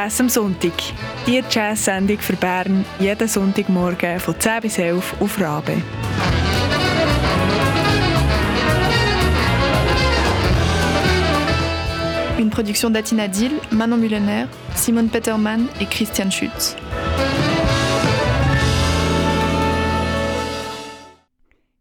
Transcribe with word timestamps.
Jazz 0.00 0.18
am 0.18 0.30
Sonntag. 0.30 0.72
Die 1.26 1.42
Jazz-Sendung 1.50 2.16
für 2.20 2.34
Bern 2.34 2.86
jeden 2.98 3.28
Sonntagmorgen 3.28 4.18
von 4.18 4.40
10 4.40 4.62
bis 4.62 4.78
11 4.78 5.20
auf 5.20 5.38
Rabe. 5.38 5.76
Une 12.38 12.48
production 12.48 12.90
d'Atina 12.90 13.28
Dill, 13.28 13.60
Manon 13.72 14.00
Mullener, 14.00 14.48
Simone 14.74 15.08
Peterman 15.08 15.68
et 15.78 15.90
Christian 15.90 16.32
Schütz. 16.32 16.74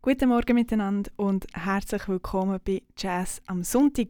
Guten 0.01 0.27
Morgen 0.27 0.55
miteinander 0.55 1.09
und 1.15 1.47
herzlich 1.53 2.05
willkommen 2.09 2.59
bei 2.65 2.81
Jazz 2.97 3.41
am 3.47 3.63
Sonntag. 3.63 4.09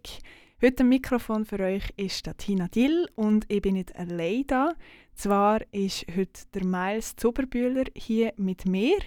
Heute 0.62 0.84
am 0.84 0.90
Mikrofon 0.90 1.46
für 1.46 1.62
euch 1.62 1.86
ist 1.96 2.30
Tina 2.38 2.68
Dill 2.68 3.08
und 3.16 3.46
ich 3.48 3.62
bin 3.62 3.76
nicht 3.76 3.96
allein 3.96 4.44
da. 4.46 4.74
Zwar 5.16 5.62
ist 5.72 6.06
heute 6.14 6.42
der 6.54 6.66
Miles 6.66 7.16
Zuberbühler 7.16 7.86
hier 7.96 8.34
mit 8.36 8.66
mir. 8.66 8.98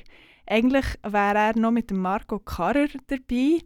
Eigentlich 0.46 0.86
wäre 1.02 1.36
er 1.36 1.58
noch 1.58 1.70
mit 1.70 1.90
dem 1.90 1.98
Marco 1.98 2.38
Karrer 2.38 2.88
dabei. 3.06 3.58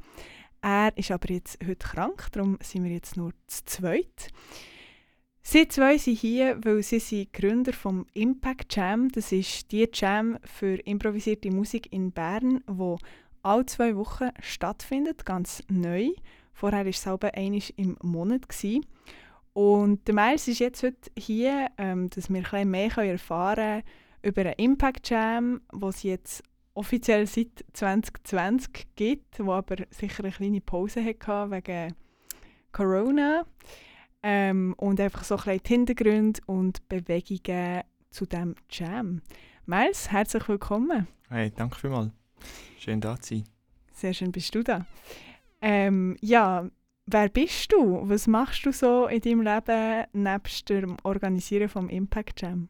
Er 0.62 0.98
ist 0.98 1.12
aber 1.12 1.32
jetzt 1.32 1.64
heute 1.64 1.76
krank, 1.76 2.26
darum 2.32 2.58
sind 2.60 2.82
wir 2.82 2.90
jetzt 2.90 3.16
nur 3.16 3.30
zu 3.46 3.64
zweit. 3.66 4.32
Sie 5.42 5.68
zwei 5.68 5.96
sind 5.96 6.18
hier, 6.18 6.58
weil 6.64 6.82
sie 6.82 6.98
sind 6.98 7.32
Gründer 7.32 7.72
vom 7.72 8.04
Impact 8.14 8.74
Jam. 8.74 9.12
Das 9.12 9.30
ist 9.30 9.70
die 9.70 9.88
Jam 9.94 10.38
für 10.42 10.74
improvisierte 10.74 11.52
Musik 11.52 11.92
in 11.92 12.10
Bern, 12.10 12.64
wo 12.66 12.98
alle 13.42 13.64
zwei 13.66 13.94
Wochen 13.94 14.30
stattfindet, 14.40 15.24
ganz 15.24 15.62
neu. 15.68 16.10
Vorher 16.56 16.86
war 16.86 16.90
es 16.90 17.04
halb 17.04 17.22
einmal 17.22 17.60
im 17.76 17.98
Monat. 18.00 18.48
Gewesen. 18.48 18.86
Und 19.52 20.08
der 20.08 20.14
Miles 20.14 20.48
ist 20.48 20.58
jetzt 20.58 20.82
heute 20.82 21.10
hier, 21.18 21.68
ähm, 21.76 22.08
dass 22.08 22.30
wir 22.30 22.42
ein 22.50 22.70
mehr 22.70 22.96
erfahren 22.96 23.82
können 23.82 23.82
über 24.22 24.40
einen 24.40 24.54
Impact 24.54 25.10
Jam, 25.10 25.60
es 25.86 26.02
jetzt 26.02 26.42
offiziell 26.72 27.26
seit 27.26 27.62
2020 27.74 28.86
gibt, 28.96 29.38
wo 29.38 29.52
aber 29.52 29.76
sicher 29.90 30.24
eine 30.24 30.32
kleine 30.32 30.62
Pause 30.62 31.04
hatte 31.04 31.50
wegen 31.50 31.94
Corona. 32.72 33.44
Ähm, 34.22 34.74
und 34.78 34.98
einfach 34.98 35.24
so 35.24 35.36
ein 35.36 35.42
bisschen 35.44 35.62
die 35.62 35.68
Hintergründe 35.68 36.40
und 36.46 36.88
Bewegungen 36.88 37.82
zu 38.08 38.24
dem 38.24 38.54
Jam. 38.70 39.20
Miles, 39.66 40.10
herzlich 40.10 40.48
willkommen. 40.48 41.06
Hey, 41.28 41.52
danke 41.54 41.78
vielmals. 41.78 42.12
Schön 42.78 43.02
da 43.02 43.20
zu 43.20 43.34
sein. 43.34 43.44
Sehr 43.92 44.14
schön 44.14 44.32
bist 44.32 44.54
du 44.54 44.62
da. 44.62 44.86
Ähm, 45.68 46.16
ja, 46.20 46.70
wer 47.06 47.28
bist 47.28 47.72
du? 47.72 48.08
Was 48.08 48.28
machst 48.28 48.64
du 48.64 48.70
so 48.70 49.08
in 49.08 49.20
deinem 49.20 49.40
Leben 49.40 50.06
nebst 50.12 50.68
dem 50.68 50.96
Organisieren 51.02 51.68
vom 51.68 51.88
Impact 51.88 52.40
Jam? 52.40 52.68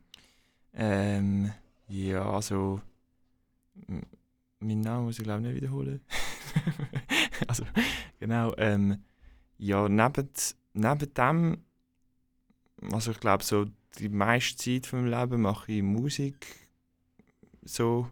Ähm, 0.73 1.53
ja, 1.89 2.25
also 2.25 2.81
mein 4.61 4.81
Name 4.81 5.03
muss 5.03 5.19
ich 5.19 5.25
glaube 5.25 5.43
nicht 5.43 5.57
wiederholen. 5.57 6.01
also 7.47 7.65
genau, 8.19 8.55
ähm, 8.57 9.05
ja, 9.59 9.91
neben, 9.91 10.31
neben 10.73 11.13
dem, 11.13 11.65
also 12.91 13.11
ich 13.11 13.21
glaube 13.21 13.45
so 13.45 13.67
die 13.99 14.09
meiste 14.09 14.57
Zeit 14.57 14.87
meinem 14.87 15.11
Leben 15.11 15.43
mache 15.43 15.71
ich 15.71 15.83
Musik 15.83 16.47
so 17.63 18.11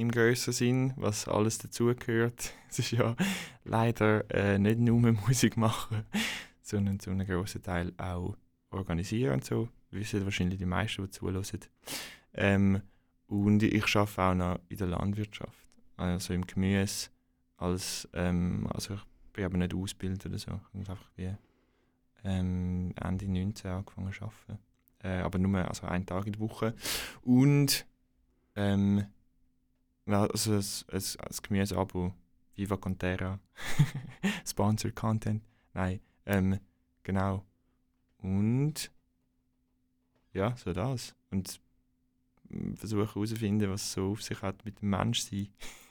im 0.00 0.10
größeren 0.10 0.54
Sinn, 0.54 0.92
was 0.96 1.28
alles 1.28 1.58
dazugehört. 1.58 2.54
Es 2.70 2.78
ist 2.78 2.92
ja 2.92 3.16
leider 3.64 4.30
äh, 4.32 4.56
nicht 4.56 4.78
nur 4.78 5.00
Musik 5.00 5.56
machen, 5.56 6.04
sondern 6.62 7.00
zu 7.00 7.10
einem 7.10 7.26
grossen 7.26 7.62
Teil 7.62 7.92
auch 7.98 8.36
organisieren 8.70 9.34
und 9.34 9.44
so. 9.44 9.68
Wissen 9.90 10.24
wahrscheinlich 10.24 10.58
die 10.58 10.66
meisten, 10.66 11.02
die 11.02 11.10
zuhören. 11.10 11.44
Ähm, 12.32 12.80
und 13.26 13.62
ich 13.64 13.96
arbeite 13.96 14.22
auch 14.22 14.34
noch 14.34 14.60
in 14.68 14.76
der 14.76 14.86
Landwirtschaft, 14.86 15.68
also 15.96 16.32
im 16.32 16.46
Gemüse. 16.46 17.10
Als, 17.56 18.08
ähm, 18.14 18.68
also 18.72 18.94
ich 18.94 19.32
bin 19.32 19.44
aber 19.44 19.58
nicht 19.58 19.74
ausgebildet 19.74 20.26
oder 20.26 20.38
so. 20.38 20.52
Ich 20.52 20.52
habe 20.52 20.78
einfach 20.78 21.10
wie 21.16 21.34
ähm, 22.22 22.94
Ende 22.96 23.28
19 23.28 23.70
angefangen 23.70 24.12
zu 24.12 24.22
arbeiten. 24.22 24.58
Äh, 25.02 25.18
aber 25.22 25.38
nur 25.40 25.68
also 25.68 25.88
einen 25.88 26.06
Tag 26.06 26.26
in 26.26 26.34
der 26.34 26.40
Woche. 26.40 26.74
Und 27.22 27.84
ähm, 28.54 29.06
also 30.14 30.52
ein, 30.52 30.58
ein, 30.58 31.02
ein 31.02 31.36
Gemüseabo, 31.42 32.12
Viva 32.54 32.76
Conterra, 32.76 33.38
Sponsored 34.46 34.94
Content, 34.94 35.42
nein, 35.74 36.00
ähm, 36.26 36.58
genau. 37.02 37.44
Und 38.18 38.90
ja, 40.32 40.54
so 40.56 40.72
das. 40.72 41.14
Und 41.30 41.60
versuche 42.74 43.06
herauszufinden, 43.06 43.70
was 43.70 43.92
so 43.92 44.12
auf 44.12 44.22
sich 44.22 44.40
hat 44.42 44.64
mit 44.64 44.80
dem 44.80 44.90
Menschsein. 44.90 45.48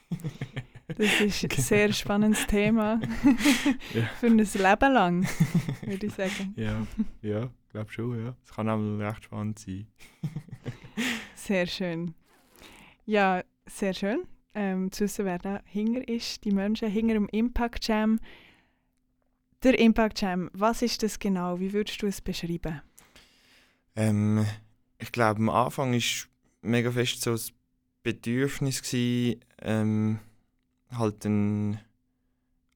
das 0.87 1.21
ist 1.21 1.43
ein 1.43 1.49
sehr 1.51 1.93
spannendes 1.93 2.45
Thema. 2.47 2.99
ja. 3.93 4.07
Für 4.19 4.27
ein 4.27 4.37
Leben 4.37 4.93
lang, 4.93 5.27
würde 5.81 6.05
ich 6.05 6.13
sagen. 6.13 6.53
Ja, 6.55 6.85
ja, 7.21 7.49
glaube 7.69 7.91
schon, 7.91 8.23
ja. 8.23 8.35
Es 8.43 8.51
kann 8.51 8.69
auch 8.69 8.79
recht 8.99 9.23
spannend 9.23 9.59
sein. 9.59 9.87
sehr 11.35 11.67
schön. 11.67 12.13
Ja, 13.05 13.43
sehr 13.69 13.93
schön. 13.93 14.23
Ähm, 14.53 14.91
zu 14.91 15.03
wissen, 15.03 15.25
wer 15.25 15.37
da 15.37 15.61
hinger 15.65 16.07
ist, 16.07 16.43
die 16.43 16.51
Menschen 16.51 16.89
hinter 16.89 17.13
dem 17.13 17.29
Impact 17.29 17.87
Jam. 17.87 18.19
Der 19.63 19.77
Impact 19.77 20.21
Jam, 20.21 20.49
was 20.53 20.81
ist 20.81 21.03
das 21.03 21.19
genau? 21.19 21.59
Wie 21.59 21.71
würdest 21.73 22.01
du 22.01 22.07
es 22.07 22.21
beschreiben? 22.21 22.81
Ähm, 23.95 24.45
ich 24.97 25.11
glaube, 25.11 25.39
am 25.39 25.49
Anfang 25.49 25.93
war 25.93 26.01
mega 26.61 26.91
fest 26.91 27.21
so 27.21 27.31
das 27.31 27.51
Bedürfnis 28.03 28.81
gewesen, 28.81 29.41
ähm, 29.61 30.19
halt 30.91 31.25
ein 31.25 31.79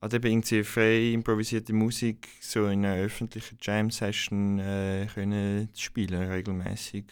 halt 0.02 0.14
eben 0.16 0.28
irgendwie 0.28 0.64
frei 0.64 1.14
improvisierte 1.14 1.72
Musik 1.72 2.28
so 2.42 2.68
in 2.68 2.86
einer 2.86 3.02
öffentlichen 3.02 3.58
Jam-Session 3.62 4.60
äh, 4.60 5.08
können 5.14 5.70
spielen 5.76 6.30
regelmäßig 6.30 7.06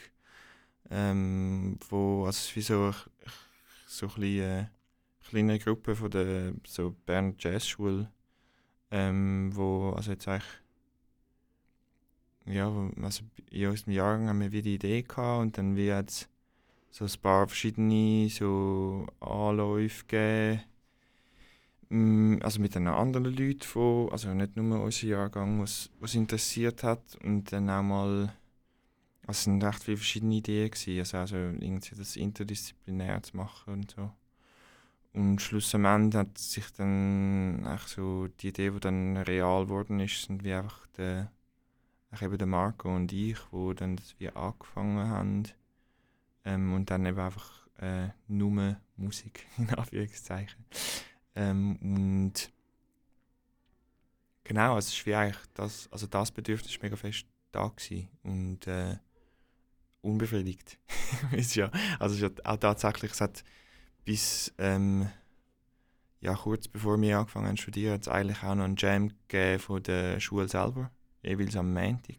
ähm, 0.91 1.79
wo 1.89 2.25
also 2.25 2.55
wie 2.55 2.61
so 2.61 2.93
so 3.97 4.07
ein 4.07 4.13
bisschen, 4.15 4.41
äh, 4.41 4.67
kleine 5.29 5.59
Gruppe 5.59 5.95
von 5.95 6.11
der 6.11 6.53
so 6.65 6.95
Bern 7.05 7.35
Jazzschule, 7.37 8.11
ähm, 8.91 9.51
wo 9.53 9.91
also 9.91 10.11
jetzt 10.11 10.27
eigentlich 10.27 10.61
ja, 12.45 12.67
also 13.01 13.23
in 13.51 13.67
unserem 13.67 13.93
Jahrgang 13.93 14.27
haben 14.27 14.39
wir 14.41 14.51
wieder 14.51 14.63
die 14.63 14.75
Idee 14.75 15.03
gehabt 15.03 15.41
und 15.41 15.57
dann 15.57 15.75
wird 15.75 16.09
es 16.09 16.29
so 16.89 17.05
ein 17.05 17.21
paar 17.21 17.47
verschiedene 17.47 18.29
so 18.29 19.05
Anläufe 19.19 20.05
gegeben, 20.05 20.61
mm, 21.89 22.41
also 22.41 22.59
mit 22.59 22.75
den 22.75 22.87
anderen 22.87 23.25
Leuten, 23.25 23.61
von, 23.61 24.11
also 24.11 24.33
nicht 24.33 24.57
nur 24.57 24.81
unser 24.81 25.07
Jahrgang, 25.07 25.61
was, 25.61 25.89
was 25.99 26.15
interessiert 26.15 26.83
hat 26.83 27.15
und 27.23 27.51
dann 27.51 27.69
auch 27.69 27.83
mal 27.83 28.33
es 29.31 29.47
waren 29.47 29.61
recht 29.61 29.83
viele 29.83 29.97
verschiedene 29.97 30.35
Ideen. 30.35 30.71
Also, 30.99 31.17
also 31.17 31.35
irgendwie 31.35 31.95
das 31.95 32.15
interdisziplinär 32.15 33.21
zu 33.23 33.37
machen 33.37 33.73
und 33.73 33.91
so. 33.91 34.11
Und 35.13 35.41
schlussendlich 35.41 36.15
hat 36.15 36.37
sich 36.37 36.71
dann 36.73 37.67
so 37.85 38.27
die 38.39 38.49
Idee, 38.49 38.69
die 38.71 38.79
dann 38.79 39.17
real 39.17 39.65
geworden 39.65 39.99
ist, 39.99 40.23
sind 40.23 40.43
wie 40.43 40.53
einfach 40.53 40.87
der, 40.97 41.31
eben 42.21 42.37
der 42.37 42.47
Marco 42.47 42.95
und 42.95 43.11
ich, 43.11 43.37
wo 43.51 43.73
dann 43.73 43.97
das 43.97 44.15
wie 44.19 44.29
angefangen 44.29 45.09
haben. 45.09 45.43
Ähm, 46.45 46.73
und 46.73 46.89
dann 46.89 47.05
eben 47.05 47.19
einfach 47.19 47.67
äh, 47.79 48.09
nur 48.27 48.77
Musik, 48.95 49.45
in 49.57 49.69
Anführungszeichen. 49.69 50.63
Ähm, 51.35 51.77
und 51.81 52.51
genau, 54.43 54.75
also 54.75 54.87
es 54.87 54.93
ist 54.93 55.05
wie 55.05 55.15
eigentlich 55.15 55.45
das, 55.53 55.91
also 55.91 56.07
das 56.07 56.31
Bedürfnis 56.31 56.71
ist 56.71 56.81
mega 56.81 56.95
fest 56.95 57.25
da 57.51 57.67
gewesen. 57.67 58.07
Und 58.23 58.65
äh, 58.67 58.97
unbefriedigt. 60.01 60.77
ist 61.31 61.55
ja, 61.55 61.71
also 61.99 62.25
ist 62.25 62.45
auch 62.45 62.57
tatsächlich, 62.57 63.11
es 63.11 63.21
hat 63.21 63.43
bis 64.03 64.53
ähm, 64.57 65.09
ja, 66.21 66.35
kurz 66.35 66.67
bevor 66.67 67.01
wir 67.01 67.17
angefangen 67.17 67.47
haben 67.47 67.57
zu 67.57 67.63
studieren, 67.63 67.95
hat 67.95 68.01
es 68.01 68.07
eigentlich 68.07 68.43
auch 68.43 68.55
noch 68.55 68.63
einen 68.63 68.75
Jam 68.77 69.11
gegeben 69.27 69.59
von 69.59 69.83
der 69.83 70.19
Schule 70.19 70.47
selber, 70.47 70.91
jeweils 71.23 71.55
am 71.55 71.73
Montag. 71.73 72.17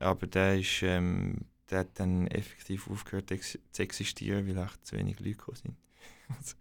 Aber 0.00 0.26
der, 0.26 0.58
ist, 0.58 0.82
ähm, 0.82 1.44
der 1.70 1.80
hat 1.80 2.00
dann 2.00 2.26
effektiv 2.28 2.88
aufgehört 2.88 3.30
ex 3.30 3.58
zu 3.72 3.82
existieren, 3.82 4.46
weil 4.48 4.64
echt 4.64 4.86
zu 4.86 4.96
wenig 4.96 5.18
Leute 5.20 5.32
gekommen 5.32 5.56
sind. 5.56 5.76
also, 6.36 6.56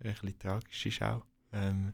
ein 0.00 0.12
bisschen 0.12 0.38
tragisch 0.38 0.86
ist 0.86 1.02
auch. 1.02 1.24
Ähm, 1.52 1.92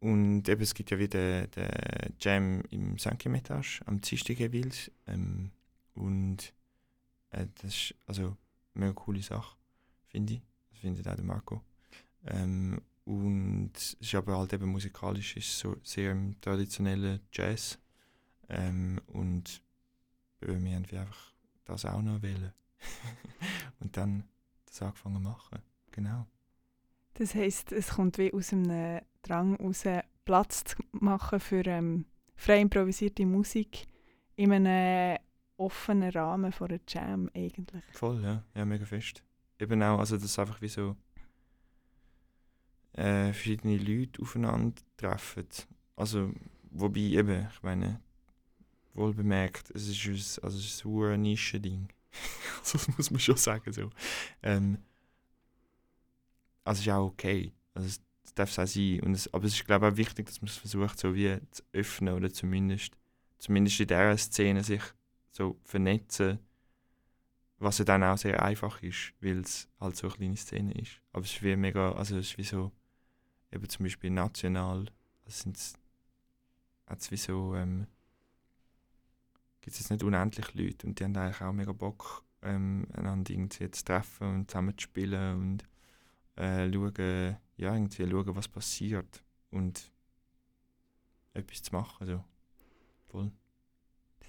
und 0.00 0.48
eben, 0.48 0.62
es 0.62 0.74
gibt 0.74 0.90
ja 0.90 0.98
wieder 0.98 1.46
den 1.46 2.14
Jam 2.18 2.62
im 2.70 2.98
Sankimetage 2.98 3.82
am 3.86 4.00
Dienstag 4.00 4.38
jeweils. 4.38 4.90
Ähm, 5.06 5.52
und 6.00 6.52
äh, 7.30 7.46
das 7.62 7.74
ist 7.74 7.94
also 8.06 8.36
eine 8.74 8.94
coole 8.94 9.22
Sache, 9.22 9.56
finde 10.06 10.34
ich. 10.34 10.42
Das 10.70 10.80
findet 10.80 11.08
auch 11.08 11.14
der 11.14 11.24
Marco. 11.24 11.62
Ähm, 12.26 12.80
und 13.04 13.72
es 13.74 13.94
ist 13.94 14.14
aber 14.14 14.38
halt 14.38 14.52
eben 14.52 14.70
musikalisch 14.70 15.36
ist 15.36 15.58
so 15.58 15.76
sehr 15.82 16.12
im 16.12 16.40
traditionellen 16.40 17.20
Jazz. 17.32 17.78
Ähm, 18.48 19.00
und 19.08 19.62
wir 20.40 20.54
haben 20.54 20.66
einfach 20.66 21.32
das 21.64 21.84
auch 21.84 22.02
noch 22.02 22.22
wollen. 22.22 22.52
und 23.80 23.96
dann 23.96 24.24
das 24.66 24.82
angefangen 24.82 25.16
zu 25.16 25.28
machen. 25.28 25.58
Genau. 25.90 26.26
Das 27.14 27.34
heisst, 27.34 27.72
es 27.72 27.90
kommt 27.90 28.18
wie 28.18 28.32
aus 28.32 28.52
einem 28.52 29.00
Drang 29.22 29.56
heraus, 29.56 29.84
Platz 30.24 30.64
zu 30.64 30.76
machen 30.92 31.40
für 31.40 31.66
ähm, 31.66 32.06
frei 32.36 32.60
improvisierte 32.60 33.26
Musik 33.26 33.86
in 34.36 34.52
einem 34.52 35.18
offenen 35.60 36.10
Rahmen 36.10 36.52
von 36.52 36.70
einer 36.70 36.80
Jam 36.88 37.30
eigentlich. 37.34 37.84
Voll, 37.92 38.22
ja. 38.22 38.42
Ja, 38.54 38.64
mega 38.64 38.84
fest. 38.84 39.22
Eben 39.58 39.82
auch, 39.82 39.98
also 39.98 40.16
das 40.16 40.38
einfach 40.38 40.60
wie 40.62 40.68
so 40.68 40.96
äh, 42.94 43.32
verschiedene 43.32 43.76
Leute 43.76 44.22
aufeinandertreffen. 44.22 45.46
Also, 45.96 46.32
wobei 46.70 47.00
eben, 47.00 47.46
ich 47.52 47.62
meine, 47.62 48.00
wohl 48.94 49.12
bemerkt, 49.12 49.70
es 49.70 49.88
ist, 49.88 50.04
ein, 50.06 50.44
also 50.44 50.58
es 50.58 50.64
ist 50.64 50.84
ein 50.84 51.22
Nischending. 51.22 51.88
also 52.58 52.78
das 52.78 52.88
muss 52.96 53.10
man 53.10 53.20
schon 53.20 53.36
sagen. 53.36 53.72
So. 53.72 53.90
Ähm, 54.42 54.78
also 56.64 56.80
es 56.80 56.86
ist 56.86 56.92
auch 56.92 57.06
okay. 57.06 57.52
Also 57.74 57.86
es 57.86 58.34
darf 58.34 58.50
es 58.50 58.58
auch 58.58 58.66
sein. 58.66 59.00
Und 59.02 59.12
es, 59.12 59.32
aber 59.32 59.44
es 59.44 59.54
ist 59.54 59.66
glaube 59.66 59.86
ich 59.86 59.92
auch 59.92 59.96
wichtig, 59.96 60.26
dass 60.26 60.40
man 60.40 60.48
es 60.48 60.56
versucht, 60.56 60.98
so 60.98 61.14
wie 61.14 61.38
zu 61.50 61.62
öffnen 61.72 62.14
oder 62.14 62.32
zumindest, 62.32 62.96
zumindest 63.38 63.80
in 63.80 63.88
dieser 63.88 64.16
Szene 64.16 64.64
sich 64.64 64.82
so 65.30 65.58
vernetzen, 65.64 66.38
was 67.58 67.78
ja 67.78 67.84
dann 67.84 68.02
auch 68.02 68.16
sehr 68.16 68.42
einfach 68.42 68.82
ist, 68.82 69.12
weil 69.20 69.40
es 69.40 69.68
halt 69.78 69.96
so 69.96 70.08
eine 70.08 70.16
kleine 70.16 70.36
Szene 70.36 70.72
ist. 70.72 71.00
Aber 71.12 71.24
es 71.24 71.32
ist 71.32 71.42
wie 71.42 71.56
mega, 71.56 71.92
also 71.92 72.16
es 72.16 72.30
ist 72.30 72.38
wie 72.38 72.44
so, 72.44 72.72
eben 73.52 73.68
zum 73.68 73.84
Beispiel 73.84 74.10
national, 74.10 74.86
also 75.24 75.42
sind 75.42 75.56
es 75.56 77.10
wie 77.10 77.16
so, 77.16 77.54
ähm, 77.54 77.86
gibt 79.60 79.78
es 79.78 79.90
nicht 79.90 80.02
unendlich 80.02 80.54
Leute 80.54 80.86
und 80.86 80.98
die 80.98 81.04
haben 81.04 81.16
eigentlich 81.16 81.40
auch 81.42 81.52
mega 81.52 81.72
Bock, 81.72 82.24
ähm, 82.42 82.86
einander 82.92 83.30
irgendwie 83.30 83.70
zu 83.70 83.84
treffen 83.84 84.34
und 84.34 84.50
zusammen 84.50 84.76
zu 84.76 84.84
spielen 84.84 85.38
und 85.38 85.68
äh, 86.42 86.72
schauen, 86.72 87.36
ja, 87.56 87.74
irgendwie 87.74 88.10
schauen, 88.10 88.34
was 88.36 88.48
passiert 88.48 89.22
und 89.50 89.92
etwas 91.34 91.62
zu 91.62 91.74
machen. 91.74 92.06
So. 92.06 92.24
Voll. 93.08 93.30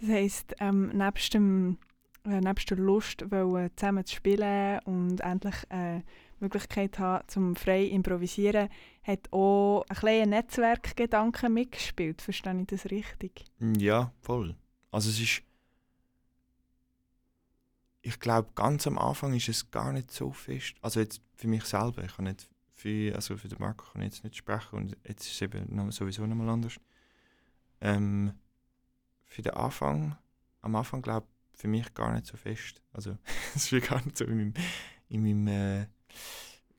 Das 0.02 0.10
heisst, 0.10 0.56
ähm, 0.60 0.90
nebst, 0.90 1.34
dem, 1.34 1.78
äh, 2.26 2.42
nebst 2.42 2.70
der 2.70 2.78
Lust, 2.78 3.30
wollen, 3.32 3.70
zusammen 3.76 4.06
zu 4.06 4.16
spielen 4.16 4.80
und 4.86 5.22
endlich 5.22 5.56
äh, 5.70 6.02
Möglichkeit 6.40 6.98
haben, 6.98 7.24
zum 7.28 7.56
frei 7.56 7.86
improvisieren, 7.86 8.70
hat 9.04 9.32
auch 9.32 9.86
ein 9.88 9.96
kleiner 9.96 10.26
Netzwerkgedanke 10.26 11.50
mitgespielt. 11.50 12.22
Verstehe 12.22 12.60
ich 12.60 12.68
das 12.68 12.86
richtig? 12.86 13.46
Ja, 13.60 14.12
voll. 14.22 14.56
Also 14.90 15.10
es 15.10 15.20
ist 15.20 15.44
ich 18.02 18.20
glaube, 18.20 18.50
ganz 18.56 18.88
am 18.88 18.98
Anfang 18.98 19.34
ist 19.34 19.48
es 19.48 19.70
gar 19.70 19.94
nicht 19.94 20.12
so 20.12 20.32
fest. 20.32 20.76
Also 20.82 21.00
jetzt 21.00 21.22
für 21.36 21.48
mich 21.48 21.64
selber, 21.66 22.04
ich 22.04 22.16
kann 22.16 22.26
nicht 22.26 22.50
für, 22.74 23.14
also 23.14 23.38
für 23.38 23.48
den 23.48 23.60
Marco 23.60 23.86
kann 23.92 24.02
ich 24.02 24.14
jetzt 24.14 24.24
nicht 24.24 24.36
sprechen 24.36 24.76
und 24.76 24.98
jetzt 25.08 25.28
ist 25.28 25.36
es 25.36 25.42
eben 25.42 25.92
sowieso 25.92 26.26
nochmal 26.26 26.50
anders. 26.50 26.80
Ähm, 27.80 28.34
für 29.32 29.42
den 29.42 29.54
Anfang, 29.54 30.18
am 30.62 30.76
Anfang 30.76 31.02
glaube 31.02 31.26
ich 31.54 31.62
für 31.62 31.70
mich 31.70 31.94
gar 31.94 32.12
nicht 32.12 32.26
so 32.26 32.36
fest. 32.36 32.82
Also 32.92 33.18
es 33.56 33.72
war 33.72 33.80
gar 33.80 34.04
nicht 34.04 34.18
so 34.18 34.26
in 34.26 34.38
meinem, 34.38 34.54
in 35.08 35.24
meinem 35.24 35.48
äh, 35.48 35.88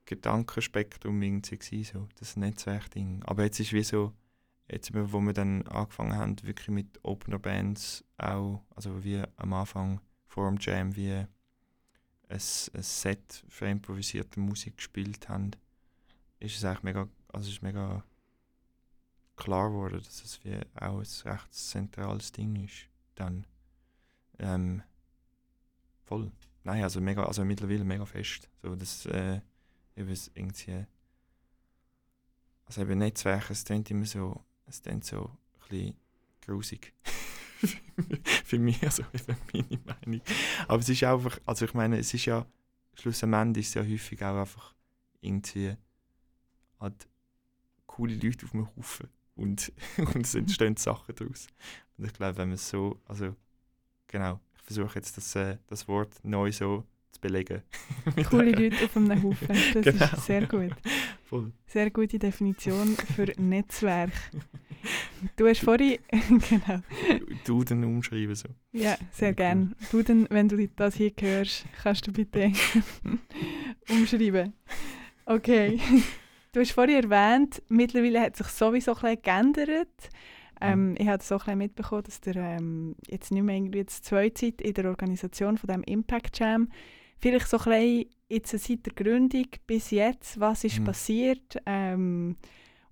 Gedankenspektrum 0.05 1.23
irgendwie 1.23 1.83
so, 1.83 2.09
das 2.19 2.37
Netzwerkding. 2.37 3.23
Aber 3.25 3.45
jetzt 3.45 3.59
ist 3.59 3.73
wie 3.73 3.83
so, 3.83 4.13
jetzt 4.71 4.93
wo 4.93 5.21
wir 5.21 5.33
dann 5.33 5.67
angefangen 5.69 6.15
haben, 6.15 6.37
wirklich 6.43 6.69
mit 6.69 7.01
Opener 7.03 7.39
Bands 7.39 8.05
auch, 8.19 8.63
also 8.77 9.03
wie 9.03 9.23
am 9.37 9.55
Anfang 9.55 10.03
vor 10.27 10.47
dem 10.47 10.59
Jam 10.61 10.95
wie 10.95 11.11
ein, 11.11 11.29
ein 12.29 12.39
Set 12.39 13.45
für 13.49 13.67
improvisierte 13.67 14.41
Musik 14.41 14.77
gespielt 14.77 15.31
haben, 15.31 15.53
ist 16.39 16.59
es 16.59 16.65
eigentlich 16.65 16.83
mega, 16.83 17.09
also 17.29 17.49
ist 17.51 17.63
mega 17.63 18.05
klar 19.37 19.71
geworden, 19.71 20.01
dass 20.03 20.25
es 20.25 20.45
wie 20.45 20.59
auch 20.75 20.99
ein 20.99 21.31
recht 21.31 21.55
zentrales 21.55 22.33
Ding 22.33 22.65
ist. 22.65 22.89
Dann 23.15 23.47
ähm, 24.39 24.83
voll. 26.05 26.31
Nein, 26.65 26.83
also 26.83 27.01
mega, 27.01 27.25
also 27.25 27.45
mittlerweile 27.45 27.85
mega 27.85 28.05
fest. 28.05 28.49
So, 28.63 28.77
dass 28.77 29.07
äh, 29.07 29.41
eben 29.97 30.17
irgendwie 30.35 30.87
also 32.73 32.81
eben 32.81 32.99
Netzwerke, 32.99 33.53
es 33.53 33.65
klingt 33.65 33.91
immer 33.91 34.07
so, 34.07 34.43
es 34.67 34.81
klingt 34.81 35.05
so 35.05 35.25
ein 35.25 35.69
bisschen 35.69 35.97
grusig. 36.41 36.95
für 38.45 38.59
mich, 38.59 38.83
also 38.83 39.05
eben 39.13 39.37
meine 39.53 39.79
Meinung. 39.85 40.23
Aber 40.67 40.79
es 40.79 40.89
ist 40.89 41.05
einfach, 41.05 41.39
also 41.45 41.67
ich 41.67 41.75
meine, 41.75 41.99
es 41.99 42.15
ist 42.15 42.25
ja, 42.25 42.47
schlussendlich 42.95 43.75
ja 43.75 43.83
häufig 43.83 44.23
auch 44.23 44.41
einfach 44.41 44.75
irgendwie 45.21 45.77
halt 46.81 47.07
coole 47.87 48.15
Leute 48.15 48.47
auf 48.47 48.55
einem 48.55 48.75
Haufen 48.75 49.11
und, 49.43 49.73
und 49.99 50.25
es 50.25 50.35
entstehen 50.35 50.77
Sachen 50.77 51.15
daraus. 51.15 51.49
Und 51.99 52.07
ich 52.07 52.13
glaube, 52.13 52.39
wenn 52.39 52.49
man 52.49 52.55
es 52.55 52.69
so, 52.69 52.99
also 53.07 53.35
genau, 54.07 54.41
ich 54.57 54.63
versuche 54.63 54.95
jetzt 54.97 55.17
das, 55.17 55.35
äh, 55.35 55.59
das 55.67 55.89
Wort 55.89 56.15
neu 56.23 56.53
so 56.53 56.85
zu 57.11 57.21
belegen. 57.21 57.63
Coole 58.31 58.53
Leute 58.53 58.85
auf 58.85 58.97
einem 58.97 59.23
Haufen, 59.23 59.49
das 59.75 59.85
genau. 59.85 60.05
ist 60.05 60.27
sehr 60.27 60.47
gut. 60.47 60.73
Voll. 61.25 61.53
Sehr 61.67 61.91
gute 61.91 62.19
Definition 62.19 62.97
für 62.97 63.27
Netzwerk. 63.39 64.13
Du 65.37 65.47
hast 65.47 65.61
vorhin, 65.61 65.99
genau. 66.11 66.83
Duden 67.45 67.85
umschreiben 67.85 68.35
so. 68.35 68.49
Ja, 68.73 68.97
sehr 69.13 69.33
gern. 69.33 69.77
Duden, 69.93 70.27
wenn 70.31 70.49
du 70.49 70.67
das 70.69 70.97
hier 70.97 71.13
hörst, 71.21 71.65
kannst 71.81 72.07
du 72.07 72.13
bitte 72.13 72.53
umschreiben. 73.89 74.53
Okay. 75.25 75.81
Du 76.53 76.61
hast 76.61 76.73
vorhin 76.73 77.11
erwähnt, 77.11 77.63
mittlerweile 77.69 78.21
hat 78.21 78.37
sich 78.37 78.47
sowieso 78.49 78.95
ein 78.95 79.01
bisschen 79.01 79.23
geändert. 79.23 80.11
Ähm, 80.61 80.91
mhm. 80.91 80.97
ich 80.99 81.09
habe 81.09 81.23
so 81.23 81.39
ein 81.47 81.59
mitbekommen, 81.59 82.05
dass 82.05 82.21
der 82.21 82.37
ähm, 82.37 82.95
jetzt 83.09 83.33
nicht 83.33 83.43
mehr 83.43 83.57
irgendwie 83.57 83.79
jetzt 83.79 84.05
Zweizeit 84.05 84.61
in 84.61 84.75
der 84.75 84.85
Organisation 84.85 85.57
von 85.57 85.69
dem 85.69 85.83
Impact 85.83 86.39
Jam 86.39 86.69
vielleicht 87.19 87.49
so 87.49 87.59
ein 87.59 88.05
jetzt 88.29 88.51
seit 88.51 88.87
der 88.87 88.93
Gründung 88.93 89.47
bis 89.67 89.91
jetzt, 89.91 90.39
was 90.39 90.65
ist 90.65 90.81
mhm. 90.81 90.85
passiert 90.85 91.57
ähm, 91.67 92.37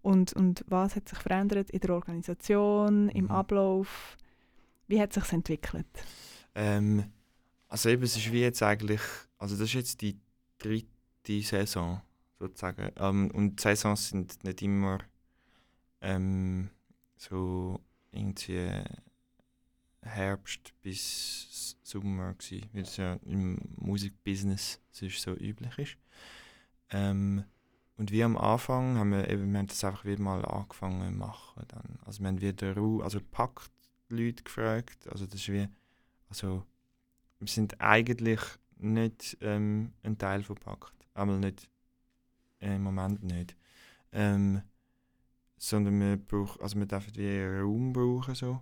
und, 0.03 0.33
und 0.33 0.65
was 0.69 0.97
hat 0.97 1.09
sich 1.09 1.19
verändert 1.19 1.71
in 1.71 1.81
der 1.81 1.91
Organisation, 1.91 3.09
im 3.11 3.25
mhm. 3.25 3.31
Ablauf, 3.31 4.17
wie 4.89 5.01
hat 5.01 5.13
sich 5.13 5.33
entwickelt? 5.33 5.87
Ähm, 6.55 7.05
also 7.69 7.91
eben, 7.91 8.03
es 8.03 8.17
ist 8.17 8.33
wie 8.33 8.41
jetzt 8.41 8.63
eigentlich, 8.63 9.03
also 9.39 9.55
das 9.55 9.65
ist 9.65 9.75
jetzt 9.75 10.01
die 10.01 10.19
dritte 10.59 11.43
Saison 11.43 12.01
sozusagen 12.41 12.91
ähm, 12.97 13.31
und 13.33 13.57
die 13.57 13.63
Saisons 13.63 14.09
sind 14.09 14.43
nicht 14.43 14.63
immer 14.63 14.99
ähm, 16.01 16.71
so 17.17 17.79
irgendwie 18.11 18.83
Herbst 20.03 20.73
bis 20.83 21.77
Sommer 21.83 22.35
gewesen, 22.35 22.69
weil 22.73 22.83
es 22.83 22.97
ja 22.97 23.15
im 23.25 23.59
Musikbusiness 23.77 24.81
sonst 24.91 25.21
so 25.21 25.35
üblich 25.35 25.79
ist. 25.79 25.97
Ähm, 26.91 27.45
und 27.97 28.11
wie 28.11 28.25
am 28.25 28.39
Anfang 28.39 28.97
haben 28.97 29.11
wir 29.11 29.29
eben, 29.29 29.53
wir 29.53 29.59
haben 29.59 29.67
das 29.67 29.85
einfach 29.85 30.07
wieder 30.07 30.23
mal 30.23 30.43
angefangen 30.45 31.13
zu 31.13 31.19
machen. 31.19 31.63
Dann. 31.69 31.99
Also 32.07 32.21
wir 32.23 32.29
haben 32.29 32.41
wieder 32.41 32.77
also 33.05 33.21
Pakt 33.31 33.71
Leute 34.09 34.43
gefragt, 34.43 35.07
also 35.09 35.27
das 35.27 35.35
ist 35.35 35.49
wie, 35.49 35.69
also 36.29 36.65
wir 37.39 37.49
sind 37.49 37.81
eigentlich 37.81 38.41
nicht 38.79 39.37
ähm, 39.41 39.93
ein 40.03 40.19
Teil 40.19 40.43
von 40.43 40.57
Pakt, 40.57 40.95
aber 41.15 41.37
nicht, 41.37 41.69
äh, 42.61 42.77
im 42.77 42.83
Moment 42.83 43.23
nicht. 43.23 43.57
Ähm, 44.13 44.63
sondern 45.57 46.01
wir 46.01 46.17
brauchen, 46.17 46.61
also 46.63 46.79
wir 46.79 46.87
dürfen 46.87 47.15
wie 47.17 47.43
Raum 47.43 47.93
brauchen 47.93 48.35
so 48.35 48.61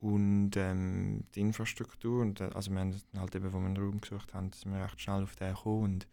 und 0.00 0.56
ähm, 0.56 1.24
die 1.34 1.40
Infrastruktur. 1.40 2.22
Und, 2.22 2.40
äh, 2.40 2.50
also 2.54 2.70
wir 2.70 2.80
haben 2.80 3.00
halt 3.16 3.34
eben, 3.34 3.52
wo 3.52 3.58
wir 3.58 3.66
einen 3.66 3.76
Raum 3.76 4.00
gesucht 4.00 4.34
haben, 4.34 4.52
sind 4.52 4.72
wir 4.72 4.82
recht 4.82 5.00
schnell 5.00 5.22
auf 5.22 5.36
den 5.36 5.54
gekommen 5.54 5.84
und 5.84 6.08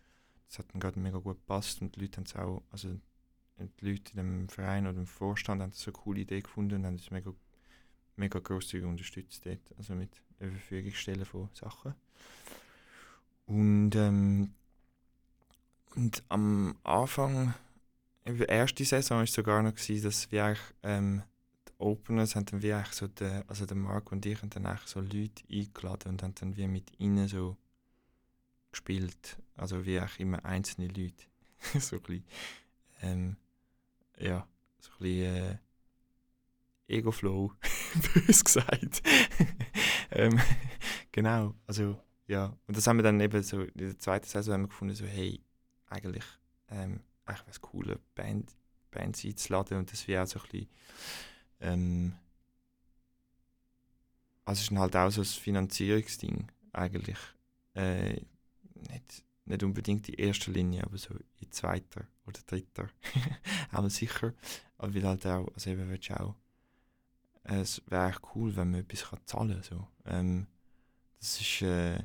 das 0.48 0.60
hat 0.60 0.74
dann 0.74 0.80
gerade 0.80 1.00
mega 1.00 1.18
gut 1.18 1.38
gepasst 1.38 1.82
und 1.82 1.96
die 1.96 2.02
Leute 2.02 2.18
haben 2.18 2.26
es 2.26 2.36
auch, 2.36 2.62
also 2.72 2.90
die 3.58 3.90
Leute 3.90 4.12
in 4.12 4.18
dem 4.18 4.50
Verein 4.50 4.88
oder 4.88 4.98
im 4.98 5.08
Vorstand 5.08 5.62
haben 5.62 5.72
so 5.72 5.92
eine 5.92 6.02
coole 6.02 6.22
Idee 6.22 6.42
gefunden 6.42 6.76
und 6.76 6.86
haben 6.86 6.96
es 6.96 7.12
mega, 7.12 7.34
mega 8.16 8.40
grosszügig 8.40 8.88
unterstützt 8.88 9.46
dort, 9.46 9.60
also 9.78 9.96
mit 9.96 10.22
der 10.40 10.52
Verfügung 10.52 11.26
von 11.26 11.50
Sachen. 11.54 11.94
Und, 13.46 13.96
ähm, 13.96 14.54
und 15.96 16.24
am 16.30 16.76
Anfang, 16.84 17.54
in 18.24 18.38
der 18.38 18.50
ersten 18.50 18.86
Saison 18.86 19.18
war 19.18 19.24
es 19.24 19.34
sogar 19.34 19.62
noch, 19.62 19.76
gewesen, 19.76 20.04
dass 20.04 20.32
wir 20.32 20.46
eigentlich 20.46 20.74
ähm, 20.84 21.24
Openers 21.78 22.36
haben 22.36 22.46
dann 22.46 22.62
wie 22.62 22.74
eigentlich 22.74 22.94
so 22.94 23.08
der, 23.08 23.44
also 23.48 23.66
der 23.66 23.76
Marc 23.76 24.12
und 24.12 24.26
ich 24.26 24.42
haben 24.42 24.50
dann 24.52 24.66
eigentlich 24.66 24.90
so 24.90 25.00
Leute 25.00 25.44
eingeladen 25.52 26.10
und 26.10 26.24
haben 26.24 26.36
dann 26.36 26.56
wie 26.56 26.68
mit 26.68 27.00
ihnen 27.00 27.28
so 27.28 27.58
gespielt. 28.72 29.38
Also 29.56 29.86
wie 29.86 30.00
eigentlich 30.00 30.20
immer 30.20 30.46
einzelne 30.46 30.88
Leute. 30.88 31.26
so 31.80 31.98
ein 31.98 32.02
bisschen, 32.02 32.26
ähm, 33.02 33.38
ja, 34.18 34.48
so 34.80 34.92
ein 34.92 34.98
bisschen 35.00 35.36
äh, 35.36 35.58
Ego-Flow, 36.88 37.54
bös 38.14 38.44
gesagt. 38.44 39.02
ähm, 40.12 40.40
genau, 41.12 41.56
also 41.66 42.00
ja. 42.28 42.56
Und 42.68 42.78
das 42.78 42.88
haben 42.88 42.98
wir 42.98 43.04
dann 43.04 43.20
eben 43.20 43.42
so 43.44 43.62
in 43.62 43.72
der 43.76 44.00
zweiten 44.00 44.28
Saison 44.28 44.54
haben 44.54 44.62
wir 44.64 44.70
gefunden, 44.70 44.96
so 44.96 45.06
hey, 45.06 45.42
eigentlich, 45.92 46.26
ähm, 46.70 47.02
eigentlich 47.26 47.48
wäre 47.48 47.52
es 47.52 47.62
cool, 47.74 47.86
eine 47.86 48.00
Band, 48.16 48.52
Bands 48.90 49.24
einzuladen 49.26 49.78
und 49.78 49.92
das 49.92 50.08
wäre 50.08 50.24
auch 50.24 50.28
so 50.28 50.40
ein 50.40 50.50
bisschen, 50.50 50.70
ähm, 51.60 52.14
also 54.46 54.60
es 54.60 54.72
ist 54.72 54.78
halt 54.78 54.96
auch 54.96 55.10
so 55.10 55.22
ein 55.22 55.26
Finanzierungsding 55.26 56.52
eigentlich. 56.74 57.18
Äh, 57.74 58.22
nicht, 58.90 59.24
nicht 59.46 59.64
unbedingt 59.64 60.10
in 60.10 60.16
erster 60.16 60.52
Linie, 60.52 60.84
aber 60.84 60.98
so 60.98 61.14
in 61.40 61.52
zweiter 61.52 62.08
oder 62.26 62.40
dritter. 62.46 62.90
Einmal 63.72 63.90
sicher. 63.90 64.34
Aber 64.78 64.94
weil 64.94 65.04
halt 65.04 65.26
auch, 65.28 65.48
also 65.54 65.70
eben 65.70 65.90
willst 65.90 66.10
du 66.10 66.20
auch, 66.20 66.36
es 67.44 67.82
wäre 67.88 68.10
echt 68.10 68.22
cool, 68.36 68.56
wenn 68.56 68.72
man 68.72 68.82
etwas 68.82 69.10
kann 69.10 69.20
zahlen 69.26 69.54
kann. 69.54 69.64
So. 69.64 69.88
Ähm, 70.06 70.48
das 71.20 71.40
ist, 71.40 71.62
äh, 71.62 72.04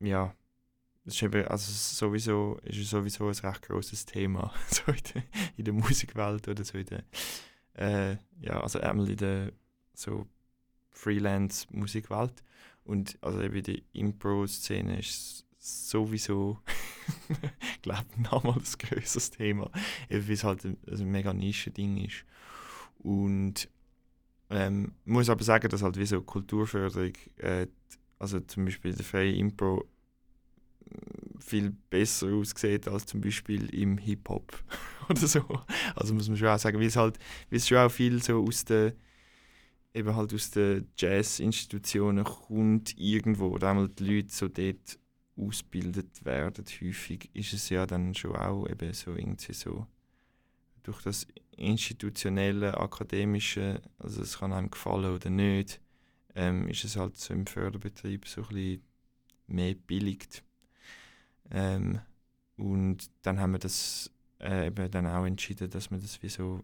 ja, 0.00 0.34
das 1.04 1.14
ist 1.14 1.22
eben, 1.22 1.46
also 1.46 1.70
sowieso, 1.70 2.58
ist 2.64 2.88
sowieso 2.88 3.28
ein 3.28 3.34
recht 3.34 3.62
grosses 3.62 4.06
Thema, 4.06 4.52
so 4.68 4.90
in 4.90 5.02
der, 5.14 5.22
in 5.56 5.64
der 5.64 5.74
Musikwelt 5.74 6.48
oder 6.48 6.64
so 6.64 6.78
in 6.78 6.86
der, 6.86 7.04
äh, 7.74 8.16
ja, 8.40 8.60
also 8.60 8.80
einmal 8.80 9.10
in 9.10 9.16
der 9.16 9.52
so 9.92 10.26
Freelance-Musikwelt 10.90 12.42
und 12.84 13.18
also 13.20 13.42
eben 13.42 13.62
die 13.62 13.84
Impro-Szene 13.92 14.98
ist 14.98 15.44
sowieso, 15.58 16.58
ich 17.28 17.82
glaube, 17.82 18.04
nochmal 18.18 18.56
ein 18.56 18.64
größeres 18.78 19.30
Thema, 19.30 19.70
eben 20.08 20.26
weil 20.26 20.34
es 20.34 20.44
halt 20.44 20.64
ein, 20.64 20.76
ein 20.90 21.10
mega 21.10 21.32
Nische-Ding 21.32 21.96
ist. 22.04 22.24
Und 22.98 23.68
ähm, 24.50 24.92
muss 25.04 25.30
aber 25.30 25.42
sagen, 25.42 25.68
dass 25.68 25.82
halt 25.82 25.96
wie 25.96 26.06
so 26.06 26.20
Kulturförderung, 26.20 27.12
äh, 27.38 27.66
also 28.18 28.40
zum 28.40 28.66
Beispiel 28.66 28.94
der 28.94 29.04
freie 29.04 29.34
Impro, 29.34 29.86
viel 31.38 31.72
besser 31.90 32.32
aussieht 32.32 32.88
als 32.88 33.06
zum 33.06 33.20
Beispiel 33.20 33.72
im 33.74 33.98
Hip-Hop 33.98 34.52
oder 35.08 35.26
so. 35.26 35.44
Also 35.94 36.14
muss 36.14 36.28
man 36.28 36.36
schon 36.36 36.48
auch 36.48 36.58
sagen, 36.58 36.78
weil 36.78 36.86
es 36.86 36.96
halt, 36.96 37.18
weil 37.50 37.58
es 37.58 37.68
schon 37.68 37.78
auch 37.78 37.90
viel 37.90 38.22
so 38.22 38.44
aus 38.44 38.64
der 38.64 38.94
eben 39.94 40.14
halt 40.14 40.34
aus 40.34 40.50
den 40.50 40.88
Jazz-Institutionen 40.96 42.24
kommt 42.24 42.98
irgendwo, 42.98 43.48
oder 43.48 43.70
einmal 43.70 43.88
die 43.88 44.04
Leute 44.04 44.34
so 44.34 44.48
dort 44.48 44.98
ausgebildet 45.36 46.24
werden, 46.24 46.64
häufig 46.80 47.30
ist 47.32 47.52
es 47.52 47.68
ja 47.68 47.86
dann 47.86 48.14
schon 48.14 48.36
auch 48.36 48.68
eben 48.68 48.92
so 48.92 49.14
irgendwie 49.14 49.52
so 49.52 49.86
durch 50.82 51.02
das 51.02 51.26
institutionelle, 51.56 52.76
akademische, 52.76 53.80
also 53.98 54.22
es 54.22 54.38
kann 54.38 54.52
einem 54.52 54.70
gefallen 54.70 55.14
oder 55.14 55.30
nicht, 55.30 55.80
ähm, 56.34 56.68
ist 56.68 56.84
es 56.84 56.96
halt 56.96 57.16
so 57.16 57.32
im 57.32 57.46
Förderbetrieb 57.46 58.26
so 58.26 58.42
ein 58.42 58.48
bisschen 58.48 58.82
mehr 59.46 59.74
billigt. 59.74 60.42
Ähm, 61.50 62.00
und 62.56 63.10
dann 63.22 63.40
haben 63.40 63.52
wir 63.52 63.58
das 63.58 64.10
äh, 64.40 64.68
eben 64.68 64.90
dann 64.90 65.06
auch 65.06 65.24
entschieden, 65.24 65.70
dass 65.70 65.90
wir 65.90 65.98
das 65.98 66.22
wie 66.22 66.28
so 66.28 66.62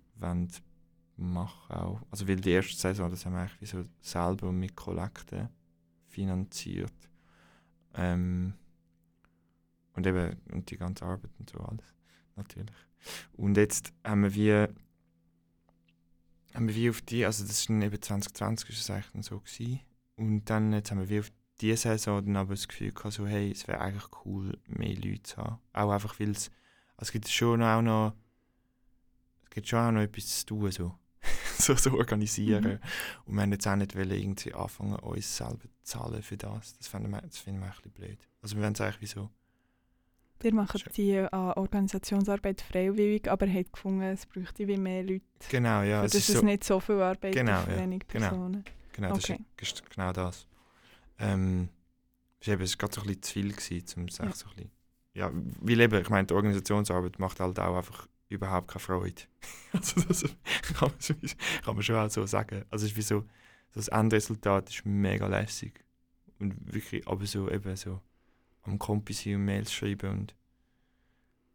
machen 1.17 1.77
auch. 1.77 2.01
Also 2.11 2.27
weil 2.27 2.37
die 2.37 2.51
erste 2.51 2.77
Saison, 2.77 3.11
das 3.11 3.25
haben 3.25 3.35
wir 3.35 3.41
eigentlich 3.41 3.61
wie 3.61 3.67
so 3.67 3.85
selber 4.01 4.53
mit 4.53 4.75
Kollekten 4.77 5.49
finanziert. 6.07 6.93
Ähm, 7.95 8.55
und 9.95 10.07
eben, 10.07 10.37
und 10.53 10.71
die 10.71 10.77
ganze 10.77 11.05
Arbeit 11.05 11.31
und 11.39 11.51
so 11.51 11.59
alles, 11.59 11.95
natürlich. 12.37 12.77
Und 13.33 13.57
jetzt 13.57 13.93
haben 14.05 14.23
wir 14.23 14.35
wie, 14.35 14.75
haben 16.55 16.69
wir 16.69 16.75
wie 16.75 16.91
auf 16.91 17.03
die, 17.03 17.25
also 17.25 17.45
das 17.45 17.61
ist 17.61 17.69
dann 17.69 17.83
eben 17.83 18.01
2020 18.01 18.71
ist 18.71 18.81
es 18.81 18.91
eigentlich 18.91 19.27
so 19.27 19.41
gewesen. 19.41 19.81
Und 20.17 20.45
dann 20.45 20.73
jetzt 20.73 20.91
haben 20.91 21.01
wir 21.01 21.09
wie 21.09 21.21
auf 21.21 21.31
diese 21.61 21.77
Saison 21.77 22.25
dann 22.25 22.37
aber 22.37 22.55
das 22.55 22.69
Gefühl 22.69 22.93
gehabt, 22.93 23.15
so, 23.15 23.27
hey, 23.27 23.51
es 23.51 23.69
wäre 23.69 23.81
eigentlich 23.81 24.09
cool, 24.25 24.59
mehr 24.67 24.95
Leute 24.95 25.23
zu 25.23 25.37
haben. 25.39 25.59
Auch 25.73 25.91
einfach, 25.91 26.19
weil 26.19 26.31
es, 26.31 26.51
also 26.97 27.09
es 27.09 27.13
gibt 27.13 27.29
schon 27.29 27.63
auch 27.63 27.83
noch, 27.83 28.15
es 29.45 29.51
gibt 29.51 29.69
schon 29.69 29.79
auch 29.79 29.93
noch 29.93 30.01
etwas 30.01 30.41
zu 30.41 30.47
tun, 30.47 30.71
so. 30.71 30.95
so, 31.59 31.75
so 31.75 31.93
organisieren. 31.93 32.65
Mhm. 32.65 32.79
Und 33.27 33.35
wir 33.35 33.43
haben 33.43 33.53
jetzt 33.53 33.67
auch 33.67 33.77
nicht 33.77 33.95
irgendwie 33.95 34.55
anfangen, 34.55 34.95
uns 34.97 35.37
selber 35.37 35.59
zu 35.83 35.99
zahlen 35.99 36.23
für 36.23 36.37
das. 36.37 36.77
Das 36.79 36.89
finden 36.89 37.11
wir, 37.11 37.21
das 37.21 37.39
finden 37.39 37.61
wir 37.61 37.67
ein 37.67 37.73
bisschen 37.73 37.93
blöd. 37.93 38.19
Also 38.43 38.57
wir 38.57 38.63
wollen 38.63 38.73
es 38.73 38.81
eigentlich 38.81 39.01
wie 39.03 39.07
so. 39.07 39.31
Wir 40.43 40.55
machen 40.55 40.81
die 40.97 41.11
äh, 41.11 41.29
Organisationsarbeit 41.31 42.63
freiwillig, 42.63 43.31
aber 43.31 43.47
haben 43.47 43.71
gefunden, 43.71 44.03
es 44.03 44.25
bräuchte 44.25 44.67
wie 44.67 44.79
mehr 44.79 45.03
Leute. 45.03 45.23
Genau, 45.51 45.83
ja. 45.83 46.03
Das 46.03 46.15
ist, 46.15 46.31
ist 46.31 46.39
so, 46.39 46.45
nicht 46.45 46.65
so 46.65 46.81
viel 46.81 47.03
Arbeit 47.03 47.35
genau, 47.35 47.61
für 47.61 47.77
wenige 47.77 48.07
genau. 48.07 48.29
Personen. 48.29 48.65
Genau, 48.93 49.09
das 49.11 49.25
okay. 49.25 49.39
ist, 49.59 49.81
ist, 49.81 49.91
genau 49.91 50.13
das. 50.15 50.47
Ähm, 51.21 51.69
es 52.41 52.49
war 52.49 52.57
gerade 52.57 52.95
so 52.95 53.01
ein 53.03 53.07
bisschen 53.07 53.23
zu 53.23 53.33
viel, 53.33 53.53
gewesen, 53.53 54.01
um 54.01 54.05
es 54.07 54.19
ja. 54.19 54.33
so 54.33 54.47
ein 54.49 54.55
bisschen, 54.55 54.71
ja, 55.13 55.31
weil 55.61 55.81
eben, 55.81 56.01
ich 56.01 56.09
meine, 56.09 56.27
die 56.27 56.35
Organisationsarbeit 56.35 57.19
macht 57.19 57.41
halt 57.41 57.59
auch 57.59 57.77
einfach 57.77 58.07
überhaupt 58.29 58.69
keine 58.69 58.81
Freude. 58.81 59.23
also 59.73 60.01
das 60.01 60.23
kann 60.75 60.91
man, 60.91 61.31
kann 61.65 61.75
man 61.75 61.83
schon 61.83 61.97
auch 61.97 62.11
so 62.11 62.25
sagen. 62.27 62.65
Also 62.71 62.87
es 62.87 62.93
ist 62.93 62.97
wie 62.97 63.03
so, 63.03 63.25
das 63.73 63.89
Endresultat 63.89 64.71
ist 64.71 64.87
mega 64.87 65.27
lässig. 65.27 65.85
Und 66.39 66.73
wirklich, 66.73 67.07
aber 67.07 67.27
so 67.27 67.51
eben 67.51 67.77
so 67.77 68.01
am 68.63 68.79
Kompi 68.79 69.13
sein 69.13 69.37
und 69.37 69.45
Mails 69.45 69.73
schreiben 69.73 70.11
und 70.11 70.35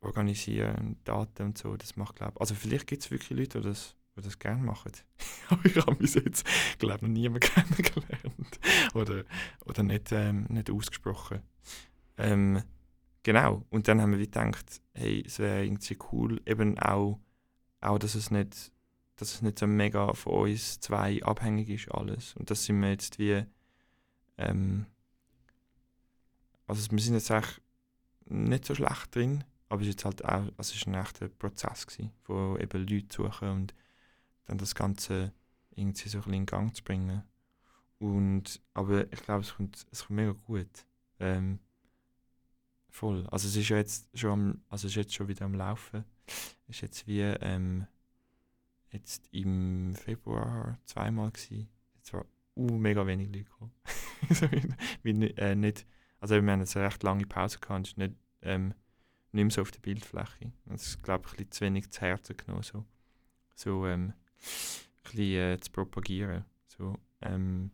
organisieren 0.02 0.76
und 0.76 1.08
Daten 1.08 1.44
und 1.44 1.58
so, 1.58 1.76
das 1.78 1.96
macht 1.96 2.18
glaube 2.18 2.40
also 2.40 2.54
vielleicht 2.54 2.88
gibt 2.88 3.04
es 3.04 3.12
wirklich 3.12 3.38
Leute, 3.38 3.62
die 3.62 3.68
das, 3.68 3.96
die 4.16 4.22
das 4.22 4.40
gerne 4.40 4.62
machen. 4.62 4.92
aber 5.50 5.66
ich 5.66 5.76
habe 5.76 5.96
bis 5.96 6.16
jetzt, 6.16 6.46
glaube 6.80 7.06
noch 7.06 7.14
niemand 7.14 7.42
kennengelernt. 7.54 8.60
oder, 8.94 9.24
oder 9.66 9.84
nicht, 9.84 10.12
ähm, 10.12 10.46
nicht 10.50 10.70
ausgesprochen. 10.70 11.42
Ähm, 12.18 12.64
Genau. 13.26 13.66
Und 13.72 13.88
dann 13.88 14.00
haben 14.02 14.12
wir 14.12 14.20
gedacht, 14.20 14.84
hey, 14.94 15.24
es 15.26 15.40
wäre 15.40 15.66
irgendwie 15.66 15.98
cool, 16.12 16.40
eben 16.46 16.78
auch, 16.78 17.20
auch 17.82 17.98
dass 17.98 18.14
es 18.14 18.30
nicht, 18.30 18.72
dass 19.16 19.34
es 19.34 19.42
nicht 19.42 19.58
so 19.58 19.66
mega 19.66 20.14
von 20.14 20.52
uns 20.52 20.80
zwei 20.80 21.24
abhängig 21.24 21.70
ist 21.70 21.92
alles. 21.92 22.36
Und 22.36 22.52
das 22.52 22.66
sind 22.66 22.80
wir 22.80 22.92
jetzt 22.92 23.18
wie, 23.18 23.44
ähm, 24.38 24.86
also 26.68 26.92
wir 26.92 27.00
sind 27.00 27.16
jetzt 27.16 27.32
eigentlich 27.32 27.62
nicht 28.26 28.66
so 28.66 28.76
schlecht 28.76 29.16
drin, 29.16 29.44
aber 29.70 29.82
es 29.82 29.88
ist 29.88 29.94
jetzt 29.96 30.06
halt 30.06 30.24
auch, 30.24 30.30
also 30.30 30.54
es 30.60 30.76
ist 30.76 30.86
ein 30.86 30.94
echter 30.94 31.28
Prozess 31.28 31.88
gewesen, 31.88 32.12
wo 32.26 32.58
eben 32.58 32.88
Leute 32.88 33.08
suchen 33.10 33.50
und 33.50 33.74
dann 34.46 34.58
das 34.58 34.76
Ganze 34.76 35.34
irgendwie 35.72 36.10
so 36.10 36.20
ein 36.20 36.22
bisschen 36.22 36.34
in 36.34 36.46
Gang 36.46 36.76
zu 36.76 36.84
bringen. 36.84 37.24
Und, 38.00 38.62
aber 38.74 39.12
ich 39.12 39.22
glaube, 39.22 39.42
es 39.42 39.56
kommt, 39.56 39.86
es 39.92 40.06
kommt 40.06 40.18
mega 40.18 40.32
gut. 40.32 40.86
Ähm, 41.20 41.60
Voll. 42.96 43.28
Also 43.30 43.50
es 43.50 43.58
ist 43.58 43.68
jetzt 43.68 44.08
schon 44.18 44.32
am, 44.32 44.62
also 44.70 44.88
es 44.88 44.94
ist 44.94 44.96
jetzt 44.96 45.14
schon 45.14 45.28
wieder 45.28 45.44
am 45.44 45.54
Laufen. 45.54 46.06
Es 46.26 46.78
ist 46.78 46.82
jetzt 46.82 47.08
wie 47.08 47.20
ähm, 47.20 47.88
jetzt 48.90 49.28
im 49.34 49.94
Februar 49.96 50.80
zweimal 50.86 51.30
gewesen. 51.32 51.68
Jetzt 51.98 52.14
war 52.14 52.26
uh, 52.56 52.72
mega 52.78 53.06
wenig 53.06 53.28
Leute 53.28 53.44
gekommen. 53.44 53.74
wie, 55.04 55.12
äh, 55.12 55.56
nicht, 55.56 55.86
also 56.22 56.42
wir 56.42 56.52
haben 56.52 56.62
jetzt 56.62 56.78
eine 56.78 56.86
recht 56.86 57.04
lange 57.04 57.26
Pause 57.26 57.60
gehabt 57.60 57.90
und 57.90 57.98
nicht, 57.98 58.16
ähm, 58.42 58.74
nicht 59.34 59.44
mehr 59.44 59.52
so 59.52 59.64
auf 59.64 59.72
der 59.72 59.82
Bildfläche. 59.82 60.54
Das 60.64 60.88
ist 60.88 61.04
glaube 61.04 61.26
ich 61.26 61.34
ein 61.34 61.36
bisschen 61.36 61.52
zu 61.52 61.66
wenig 61.66 61.92
zu 61.92 62.00
Herzen 62.00 62.38
genommen, 62.38 62.64
so, 62.64 62.86
so 63.56 63.86
ähm, 63.88 64.14
bisschen 65.04 65.54
äh, 65.54 65.60
zu 65.60 65.72
propagieren. 65.72 66.46
So, 66.68 66.98
ähm, 67.22 67.72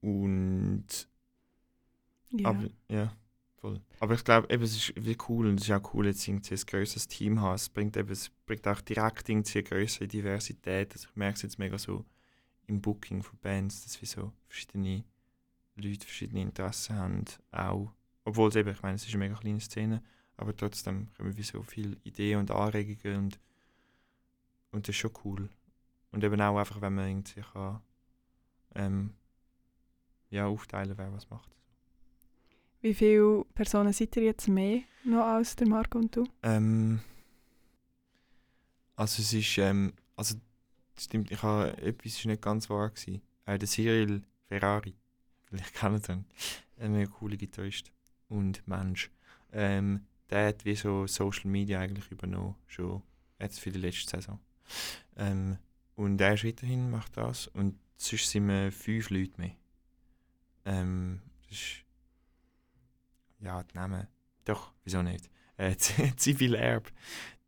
und 0.00 1.08
ja. 2.30 2.48
Aber, 2.48 2.68
ja, 2.88 3.16
voll. 3.56 3.80
Aber 4.00 4.14
ich 4.14 4.24
glaube, 4.24 4.48
es 4.48 4.76
ist 4.76 4.92
wie 4.96 5.16
cool 5.28 5.46
und 5.48 5.60
es 5.60 5.68
ist 5.68 5.72
auch 5.72 5.94
cool, 5.94 6.06
jetzt 6.06 6.26
irgendwie 6.26 6.54
ein 6.54 6.66
größeres 6.66 7.08
Team 7.08 7.40
haben. 7.40 7.54
Es 7.54 7.68
bringt, 7.68 7.96
eben, 7.96 8.10
es 8.10 8.30
bringt 8.46 8.66
auch 8.68 8.80
direkt 8.80 9.28
irgendwie 9.28 9.58
eine 9.58 9.68
größere 9.68 10.08
Diversität. 10.08 10.92
Also 10.92 11.08
ich 11.08 11.16
merke 11.16 11.36
es 11.36 11.42
jetzt 11.42 11.58
mega 11.58 11.78
so 11.78 12.04
im 12.66 12.80
Booking 12.80 13.22
von 13.22 13.38
Bands, 13.40 13.84
dass 13.84 14.00
wir 14.00 14.08
so 14.08 14.32
verschiedene 14.48 15.04
Leute 15.76 16.06
verschiedene 16.06 16.42
Interessen 16.42 16.96
haben. 16.96 17.24
Auch, 17.52 17.92
obwohl 18.24 18.48
es 18.48 18.56
eben, 18.56 18.70
ich 18.70 18.82
meine, 18.82 18.96
es 18.96 19.04
ist 19.04 19.14
eine 19.14 19.24
mega 19.24 19.36
kleine 19.36 19.60
Szene, 19.60 20.02
aber 20.36 20.56
trotzdem 20.56 21.08
kommen 21.16 21.36
wir 21.36 21.44
so 21.44 21.62
viele 21.62 21.96
Ideen 22.04 22.40
und 22.40 22.50
Anregungen 22.50 23.24
und, 23.24 23.40
und 24.76 24.86
das 24.86 24.94
ist 24.94 25.00
schon 25.00 25.12
cool. 25.24 25.48
Und 26.12 26.22
eben 26.22 26.40
auch 26.40 26.58
einfach, 26.58 26.80
wenn 26.80 26.94
man 26.94 27.08
irgendwie 27.08 27.40
kann, 27.40 27.80
ähm, 28.74 29.14
ja, 30.30 30.46
aufteilen, 30.46 30.96
wer 30.96 31.12
was 31.12 31.28
macht. 31.30 31.50
Wie 32.82 32.94
viele 32.94 33.44
Personen 33.54 33.92
seid 33.92 34.14
ihr 34.16 34.24
jetzt 34.24 34.48
mehr 34.48 34.82
noch 35.04 35.24
als 35.24 35.56
der 35.56 35.66
Marco 35.66 35.98
und 35.98 36.14
du? 36.14 36.24
Ähm, 36.42 37.00
also 38.94 39.22
es 39.22 39.32
ist, 39.32 39.58
ähm, 39.58 39.94
also 40.14 40.36
stimmt, 40.98 41.30
ich 41.30 41.42
habe, 41.42 41.76
etwas 41.78 42.12
ist 42.12 42.26
nicht 42.26 42.42
ganz 42.42 42.68
wahr 42.68 42.90
gewesen. 42.90 43.22
Äh, 43.46 43.58
der 43.58 43.68
Cyril 43.68 44.22
Ferrari, 44.46 44.94
vielleicht 45.46 45.74
kennt 45.74 46.08
ihn, 46.08 46.26
ein 46.78 47.10
cooler 47.10 47.36
Gitarrist 47.36 47.90
und 48.28 48.66
Mensch. 48.68 49.10
Ähm, 49.52 50.06
der 50.28 50.48
hat 50.48 50.64
wie 50.64 50.74
so 50.74 51.06
Social 51.06 51.50
Media 51.50 51.80
eigentlich 51.80 52.10
übernommen, 52.10 52.56
schon 52.66 53.02
jetzt 53.38 53.58
für 53.58 53.70
die 53.70 53.78
letzte 53.78 54.10
Saison. 54.10 54.38
Ähm, 55.16 55.58
und 55.94 56.20
er 56.20 56.34
ist 56.34 56.44
weiterhin, 56.44 56.90
macht 56.90 57.16
das. 57.16 57.46
Und 57.48 57.78
sonst 57.96 58.30
sind 58.30 58.48
wir 58.48 58.70
fünf 58.72 59.10
Leute 59.10 59.40
mehr. 59.40 59.56
Ähm, 60.64 61.22
das 61.48 61.58
ist, 61.58 61.84
ja, 63.40 63.62
die 63.62 63.74
Namen, 63.74 64.06
doch, 64.44 64.72
wieso 64.84 65.02
nicht? 65.02 65.30
Äh, 65.56 65.76
Civil 66.18 66.54
Erb, 66.54 66.92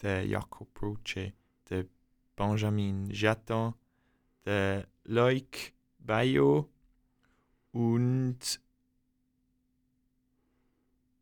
der 0.01 0.27
Jakob 0.27 0.73
Proce, 0.73 1.33
der 1.69 1.85
Benjamin 2.37 3.11
Jaton, 3.11 3.75
der 4.45 4.87
Loic 5.05 5.75
Bayo 5.99 6.71
und 7.73 8.61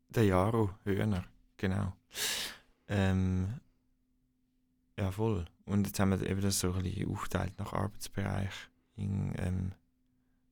der 0.09 0.23
Jaro 0.25 0.71
Höhner, 0.85 1.25
genau. 1.57 1.93
Ähm, 2.87 3.59
ja, 4.97 5.11
voll. 5.11 5.45
Und 5.67 5.85
jetzt 5.85 5.99
haben 5.99 6.09
wir 6.19 6.27
eben 6.29 6.41
das 6.41 6.59
so 6.59 6.73
ein 6.73 6.81
bisschen 6.83 7.09
aufgeteilt 7.11 7.53
nach 7.59 7.73
Arbeitsbereich 7.73 8.53
in 8.95 9.33
ähm, 9.37 9.71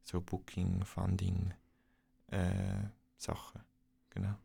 so 0.03 0.21
Booking, 0.21 0.83
Funding, 0.85 1.53
äh, 2.27 2.37
Sachen. 3.17 3.61
Genau. 4.11 4.35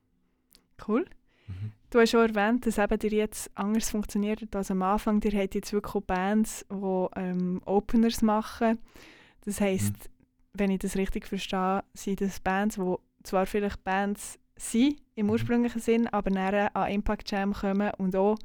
Cool. 0.87 1.05
Mhm. 1.49 1.73
Du 1.91 1.99
hast 2.01 2.11
schon 2.11 2.35
erwähnt, 2.35 2.67
dass 2.67 2.79
eben 2.79 2.99
dir 2.99 3.11
jetzt 3.11 3.51
anders 3.57 3.91
funktioniert 3.91 4.55
als 4.55 4.71
am 4.71 4.83
Anfang. 4.83 5.21
Ihr 5.23 5.39
habt 5.39 5.55
jetzt 5.55 5.73
wirklich 5.73 6.05
Bands, 6.05 6.65
die 6.71 7.07
ähm, 7.17 7.61
Openers 7.67 8.23
machen. 8.23 8.79
Das 9.45 9.61
heisst, 9.61 9.93
Mhm. 9.95 10.13
wenn 10.55 10.71
ich 10.71 10.79
das 10.79 10.97
richtig 10.97 11.27
verstehe, 11.27 11.83
sind 11.95 12.21
das 12.21 12.41
Bands, 12.41 12.77
die 12.77 12.95
zwar 13.25 13.47
vielleicht 13.47 13.83
Bands 13.85 14.39
sind 14.57 15.01
im 15.17 15.27
Mhm. 15.27 15.33
ursprünglichen 15.33 15.81
Sinn, 15.81 16.07
aber 16.09 16.31
dann 16.31 16.69
an 16.75 16.91
Impact 16.91 17.31
Jam 17.31 17.53
kommen 17.53 17.91
und 17.99 18.15
auch 18.17 18.39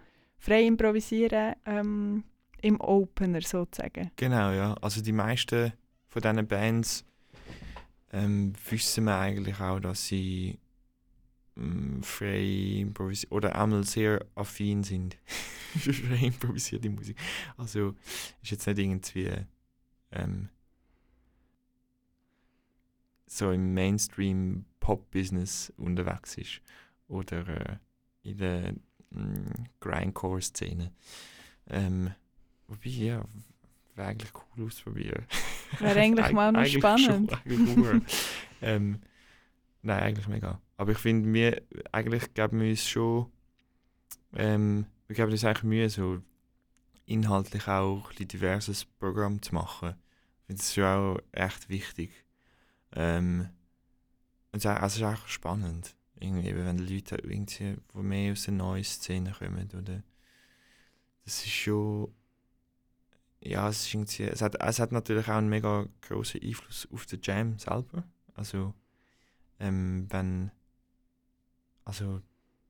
frei 0.46 0.68
improvisieren 0.68 1.56
ähm, 1.66 2.24
im 2.62 2.80
Opener 2.80 3.42
sozusagen. 3.42 4.12
Genau, 4.16 4.52
ja. 4.52 4.75
Also 4.75 5.02
die 5.02 5.12
meisten 5.12 5.74
von 6.08 6.22
diesen 6.22 6.48
Bands 6.48 7.04
ähm, 8.14 8.54
wissen 8.70 9.06
wir 9.06 9.18
eigentlich 9.18 9.60
auch, 9.60 9.80
dass 9.80 10.06
sie 10.06 10.60
ähm, 11.58 12.04
frei 12.04 12.82
improvisieren 12.82 13.36
oder 13.36 13.60
einmal 13.60 13.84
sehr 13.86 14.24
affin 14.36 14.84
sind 14.84 15.18
für 15.25 15.94
frei 15.94 16.28
improvisierte 16.28 16.92
Musik. 16.92 17.18
Also 17.58 17.96
ist 18.44 18.52
jetzt 18.52 18.68
nicht 18.68 18.78
irgendwie 18.78 19.32
ähm, 20.12 20.50
so 23.25 23.52
im 23.52 23.74
Mainstream 23.74 24.66
Pop-Business 24.80 25.74
unterwegs 25.78 26.38
ist 26.38 26.62
oder 27.08 27.48
äh, 27.48 27.78
in 28.22 28.38
der 28.38 28.74
Grindcore-Szene. 29.79 30.91
Ähm, 31.67 32.12
wobei, 32.67 32.89
ja, 32.89 33.24
wäre 33.95 34.10
eigentlich 34.10 34.31
cool 34.34 34.65
ausprobieren. 34.65 35.25
Wäre 35.79 36.00
eigentlich 36.00 36.31
mal 36.31 36.51
noch 36.51 36.62
Eigentlich 36.62 36.77
spannend. 36.77 37.31
Schon, 37.31 37.51
eigentlich 37.51 38.03
ähm, 38.62 39.00
nein, 39.81 40.03
eigentlich 40.03 40.27
mega. 40.27 40.62
Aber 40.77 40.91
ich 40.91 40.98
finde, 40.98 41.31
wir 41.34 41.62
eigentlich 41.91 42.34
geben 42.34 42.60
wir 42.60 42.69
uns 42.69 42.88
schon, 42.88 43.31
ähm, 44.36 44.86
wir 45.07 45.15
geben 45.15 45.31
uns 45.31 45.43
eigentlich 45.43 45.63
Mühe, 45.63 45.89
so 45.89 46.22
inhaltlich 47.05 47.67
auch 47.67 48.12
ein 48.19 48.27
diverses 48.27 48.86
Programm 48.86 49.41
zu 49.41 49.53
machen. 49.53 49.95
Ich 50.41 50.47
finde 50.47 50.62
das 50.62 50.73
schon 50.73 50.84
auch 50.84 51.19
echt 51.32 51.69
wichtig. 51.69 52.12
Ähm, 52.93 53.49
und 54.51 54.63
es 54.63 54.95
ist 54.95 55.04
auch 55.04 55.28
spannend, 55.28 55.95
irgendwie, 56.19 56.49
eben, 56.49 56.65
wenn 56.65 56.78
Leute 56.78 57.15
irgendwie, 57.17 57.78
die 57.93 57.97
mehr 57.97 58.32
aus 58.32 58.43
der 58.43 58.54
neuen 58.54 58.84
Szene 58.84 59.32
kommen, 59.32 59.69
oder? 59.73 60.04
Das 61.23 61.45
ist 61.45 61.51
schon 61.51 62.13
ja, 63.47 63.69
es, 63.69 63.84
ist 63.84 63.93
irgendwie, 63.93 64.23
es, 64.23 64.41
hat, 64.41 64.56
es 64.60 64.80
hat 64.80 64.91
natürlich 64.91 65.28
auch 65.28 65.36
einen 65.36 65.49
mega 65.49 65.86
großen 66.01 66.41
Einfluss 66.41 66.88
auf 66.91 67.06
den 67.06 67.19
Jam 67.21 67.60
selber. 67.60 68.04
Also, 68.34 68.73
ähm, 69.60 70.08
wenn, 70.10 70.51
also 71.84 72.21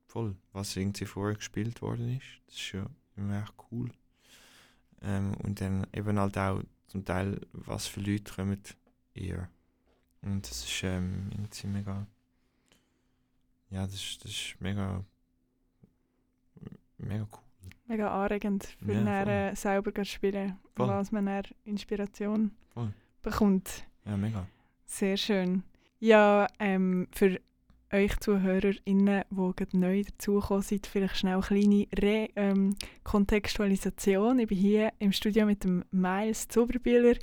voll, 0.05 0.35
was 0.51 0.75
irgendwie 0.75 1.05
vorher 1.05 1.35
gespielt 1.35 1.81
worden 1.81 2.17
ist, 2.17 2.25
das 2.47 2.55
ist 2.55 2.61
schon 2.61 2.89
immer 3.15 3.41
echt 3.41 3.53
cool. 3.71 3.89
Ähm, 5.01 5.33
und 5.43 5.61
dann 5.61 5.87
eben 5.93 6.19
halt 6.19 6.37
auch 6.37 6.61
zum 6.87 7.05
Teil, 7.05 7.39
was 7.53 7.87
für 7.87 8.01
Leute 8.01 8.33
kommen 8.33 8.61
eher. 9.13 9.49
Und 10.21 10.49
das 10.49 10.65
ist 10.65 10.83
ähm, 10.83 11.29
irgendwie 11.31 11.67
mega, 11.67 12.05
ja, 13.69 13.81
das 13.85 13.95
ist, 13.95 14.23
das 14.23 14.31
ist 14.31 14.55
mega, 14.59 15.03
mega 16.97 17.23
cool. 17.31 17.39
Mega 17.87 18.23
anregend, 18.23 18.63
für 18.83 18.93
Ja, 18.93 19.23
voll. 19.23 19.29
äh, 19.31 19.55
selber 19.55 19.93
zu 19.93 20.05
spielen, 20.05 20.57
Voll. 20.75 20.87
was 20.87 21.11
man 21.11 21.25
dann 21.27 21.43
Inspiration 21.65 22.51
Voll. 22.73 22.93
bekommt. 23.21 23.85
Ja, 24.05 24.17
mega. 24.17 24.47
Sehr 24.85 25.17
schön. 25.17 25.63
Ja, 25.99 26.47
ähm, 26.59 27.07
für 27.11 27.39
euch 27.93 28.17
ZuhörerInnen, 28.19 29.23
die 29.29 29.51
gerade 29.55 29.77
neu 29.79 30.01
dazugekommen 30.03 30.63
sind, 30.63 30.87
vielleicht 30.87 31.17
schnell 31.17 31.35
eine 31.35 31.41
kleine 31.43 31.87
Re 31.97 32.29
ähm, 32.35 32.75
Kontextualisation. 33.03 34.39
Ich 34.39 34.47
bin 34.47 34.57
hier 34.57 34.91
im 34.99 35.11
Studio 35.11 35.45
mit 35.45 35.63
dem 35.63 35.83
Miles 35.91 36.47
Zuberbühler. 36.47 37.15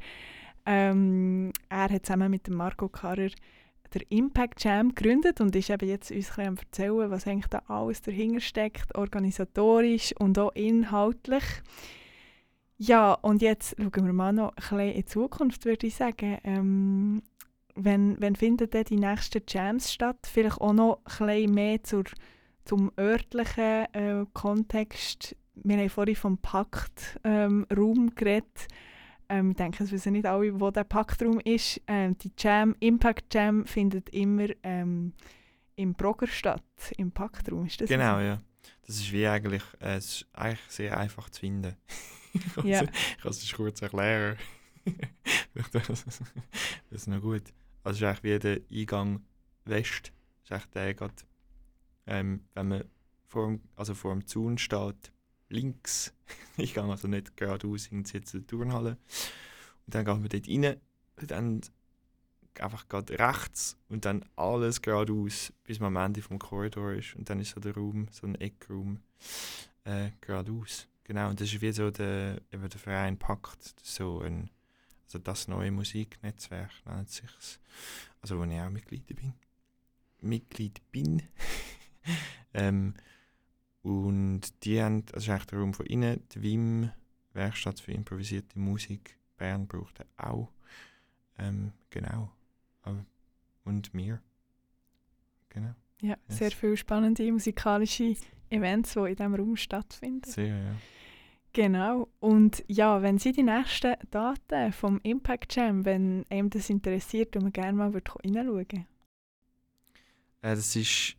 Ähm, 0.65 1.53
er 1.69 1.91
hat 1.91 2.07
zusammen 2.07 2.31
mit 2.31 2.47
dem 2.47 2.55
Marco 2.55 2.89
Karrer 2.89 3.31
der 3.95 4.03
Impact 4.11 4.65
Jam 4.65 4.95
gegründet 4.95 5.41
und 5.41 5.55
ist 5.57 5.71
eben 5.71 5.89
jetzt 5.89 6.11
uns 6.11 6.39
ein 6.39 6.57
erzählen, 6.57 7.11
was 7.11 7.27
eigentlich 7.27 7.49
da 7.49 7.63
alles 7.69 8.03
dahinter 8.03 8.41
steckt, 8.41 8.95
organisatorisch 8.97 10.15
und 10.19 10.39
auch 10.39 10.53
inhaltlich. 10.55 11.45
Ja, 12.79 13.13
und 13.15 13.43
jetzt 13.43 13.77
schauen 13.79 14.07
wir 14.07 14.13
mal 14.13 14.33
noch 14.33 14.51
ein 14.51 14.55
bisschen 14.57 14.79
in 14.81 14.95
die 14.95 15.05
Zukunft, 15.05 15.65
würde 15.65 15.87
ich 15.87 15.95
sagen. 15.95 16.39
Ähm, 16.43 17.23
wenn, 17.75 18.21
wenn 18.21 18.37
finden 18.37 18.69
denn 18.71 18.85
die 18.85 18.97
nächsten 18.97 19.43
Jams 19.49 19.93
statt? 19.93 20.19
Vielleicht 20.25 20.61
auch 20.61 20.73
noch 20.73 21.01
ein 21.05 21.27
bisschen 21.27 21.55
mehr 21.55 21.83
zur, 21.83 22.05
zum 22.65 22.91
örtlichen 22.99 23.87
äh, 23.93 24.27
Kontext. 24.33 25.37
Wir 25.55 25.77
haben 25.79 25.89
vorhin 25.91 26.17
vom 26.17 26.39
Paktraum 26.39 27.67
ähm, 27.71 28.15
geredet. 28.15 28.69
Ähm, 29.33 29.51
ich 29.53 29.57
denke, 29.57 29.83
es 29.83 29.91
wissen 29.91 30.13
nicht 30.13 30.27
alle, 30.27 30.61
wo 30.61 30.71
der 30.71 30.85
Paktraum 30.85 31.41
ist. 31.41 31.81
Ähm, 31.87 32.17
die 32.19 32.31
Jam, 32.39 32.77
Impact 32.81 33.33
Jam 33.35 33.65
findet 33.67 34.11
immer 34.11 34.49
ähm, 34.63 35.15
im 35.77 35.95
Brogger 35.95 36.27
statt, 36.27 36.63
im 36.99 37.11
Paktraum. 37.13 37.67
Ist 37.67 37.81
das 37.81 37.89
Genau, 37.89 38.17
so? 38.17 38.21
ja. 38.21 38.43
Das 38.87 38.97
ist 38.97 39.11
wie 39.13 39.27
eigentlich, 39.27 39.63
äh, 39.81 39.97
es 39.97 40.07
ist 40.07 40.27
eigentlich 40.33 40.61
sehr 40.69 40.99
einfach 40.99 41.31
zu 41.31 41.41
finden. 41.41 41.77
ich 42.35 42.55
kann 42.55 42.67
Ja. 42.67 42.83
es- 42.83 43.23
kann 43.23 43.31
es 43.31 43.53
kurz 43.53 43.81
erklären. 43.83 44.37
Das, 45.55 45.71
das 46.05 46.21
ist 46.91 47.07
noch 47.09 47.21
gut. 47.21 47.43
Also 47.85 47.97
es 47.97 48.03
ist 48.03 48.03
eigentlich 48.23 48.23
wie 48.23 48.39
der 48.39 48.61
Eingang 48.71 49.25
West. 49.65 50.13
Das 50.13 50.45
ist 50.45 50.53
eigentlich 50.53 50.73
der 50.73 50.95
gerade, 50.95 51.15
ähm, 52.07 52.45
wenn 52.55 52.69
man 52.69 52.85
vor 53.29 53.47
dem, 53.47 53.61
also 53.77 53.95
vor 53.95 54.13
dem 54.13 54.27
Zaun 54.27 54.59
steht, 54.59 55.13
links. 55.53 56.13
ich 56.57 56.75
gehe 56.75 56.83
also 56.83 57.09
nicht 57.09 57.37
geradeaus 57.37 57.87
in 57.89 58.03
die 58.05 58.47
Turnhalle. 58.47 58.99
Und 59.87 59.95
dann 59.95 60.05
gehen 60.05 60.23
wir 60.23 60.29
dort 60.29 60.49
rein. 60.49 60.81
Und 61.21 61.31
dann 61.31 61.61
einfach 62.61 62.89
gerade 62.89 63.19
rechts 63.19 63.79
und 63.89 64.05
dann 64.05 64.25
alles 64.37 64.83
geradeaus, 64.83 65.53
bis 65.65 65.81
man 65.81 65.97
am 65.97 66.05
Ende 66.05 66.23
vom 66.23 66.39
Korridor 66.39 66.93
ist. 66.93 67.15
Und 67.17 67.31
dann 67.31 67.41
ist 67.41 67.51
so 67.51 67.61
der 67.61 67.75
Raum, 67.75 68.09
so 68.11 68.27
ein 68.27 68.35
Eckraum, 68.35 69.01
äh, 69.85 70.11
geradeaus. 70.21 70.89
Genau, 71.05 71.31
und 71.31 71.41
das 71.41 71.53
ist 71.53 71.61
wie 71.61 71.73
so 71.73 71.91
der, 71.91 72.41
der 72.51 72.71
Verein 72.71 73.19
ist 73.19 73.85
so 73.85 74.21
ein, 74.21 74.51
also 75.05 75.19
das 75.19 75.49
neue 75.49 75.71
Musiknetzwerk 75.71 76.71
nennt 76.87 77.11
sich's. 77.11 77.59
Also 78.21 78.39
wo 78.39 78.45
ich 78.45 78.61
auch 78.61 78.71
Mitglied 78.71 79.07
bin. 79.07 79.35
Mitglied 80.21 80.81
bin. 80.93 81.23
ähm, 82.55 82.95
und 83.83 84.43
die 84.65 84.81
haben, 84.83 85.05
das 85.07 85.25
ist 85.25 85.29
eigentlich 85.29 85.47
der 85.47 85.59
Raum 85.59 85.75
von 85.75 85.87
innen, 85.87 86.23
die 86.33 86.43
WIM, 86.43 86.91
Werkstatt 87.33 87.81
für 87.81 87.93
improvisierte 87.93 88.59
Musik, 88.59 89.19
Bern 89.37 89.67
braucht 89.67 90.01
er 90.01 90.29
auch. 90.29 90.53
Ähm, 91.39 91.73
genau. 91.91 92.31
Aber, 92.83 93.05
und 93.65 93.93
mir. 93.95 94.21
Genau. 95.49 95.75
Ja, 96.01 96.17
Yes. 96.29 96.39
sehr 96.39 96.51
viele 96.51 96.77
spannende 96.77 97.31
musikalische 97.33 98.17
Events, 98.51 98.93
die 98.95 99.01
in 99.01 99.17
diesem 99.17 99.35
Raum 99.35 99.57
stattfinden. 99.57 100.29
Sehr, 100.31 100.57
ja. 100.59 100.75
Genau. 101.53 102.09
Und 102.19 102.65
ja, 102.67 103.03
wenn 103.03 103.19
Sie 103.19 103.33
die 103.33 103.43
nächsten 103.43 103.95
Daten 104.11 104.73
vom 104.73 105.01
Impact 105.03 105.55
Jam, 105.55 105.85
wenn 105.85 106.25
einem 106.31 106.51
das 106.51 106.71
interessiert 106.71 107.37
und 107.37 107.43
man 107.45 107.53
gerne 107.53 107.77
mal 107.77 107.93
würde 107.93 108.11
reinschauen 108.25 108.87
Äh, 110.41 110.55
das 110.57 110.75
ist, 110.75 111.17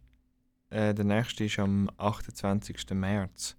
äh, 0.73 0.93
der 0.93 1.05
nächste 1.05 1.45
ist 1.45 1.59
am 1.59 1.89
28. 1.97 2.91
März. 2.91 3.55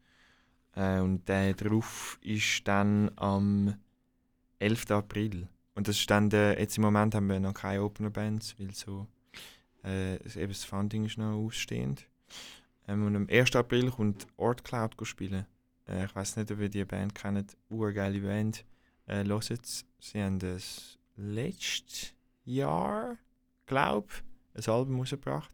Äh, 0.74 0.98
und 0.98 1.28
der 1.28 1.54
drauf 1.54 2.18
ist 2.22 2.66
dann 2.66 3.10
am 3.16 3.74
11. 4.58 4.90
April. 4.90 5.48
Und 5.74 5.88
das 5.88 5.96
ist 5.98 6.10
dann 6.10 6.28
der, 6.28 6.58
jetzt 6.58 6.76
im 6.76 6.82
Moment 6.82 7.14
haben 7.14 7.28
wir 7.28 7.40
noch 7.40 7.54
keine 7.54 7.82
Opener 7.82 8.10
Bands, 8.10 8.54
weil 8.58 8.74
so, 8.74 9.06
äh, 9.84 10.14
eben 10.14 10.52
das 10.52 10.64
Funding 10.64 11.04
ist 11.04 11.18
noch 11.18 11.34
ausstehend. 11.34 12.06
Ähm, 12.88 13.06
und 13.06 13.16
am 13.16 13.28
1. 13.30 13.54
April 13.56 13.90
kommt 13.90 14.26
Ort 14.36 14.64
Cloud 14.64 14.94
spielen. 15.02 15.46
Äh, 15.88 16.06
ich 16.06 16.14
weiß 16.14 16.36
nicht, 16.36 16.50
ob 16.50 16.60
ihr 16.60 16.68
die 16.68 16.84
Band 16.84 17.14
kennt. 17.14 17.56
Urgeile 17.68 18.20
Band. 18.20 18.64
Äh, 19.06 19.24
hört. 19.24 19.46
Sie 19.46 20.22
haben 20.22 20.38
ein 20.42 20.60
letztes 21.16 22.14
Jahr, 22.44 23.16
glaube 23.66 24.08
ein 24.54 24.72
Album 24.72 24.98
rausgebracht. 25.00 25.50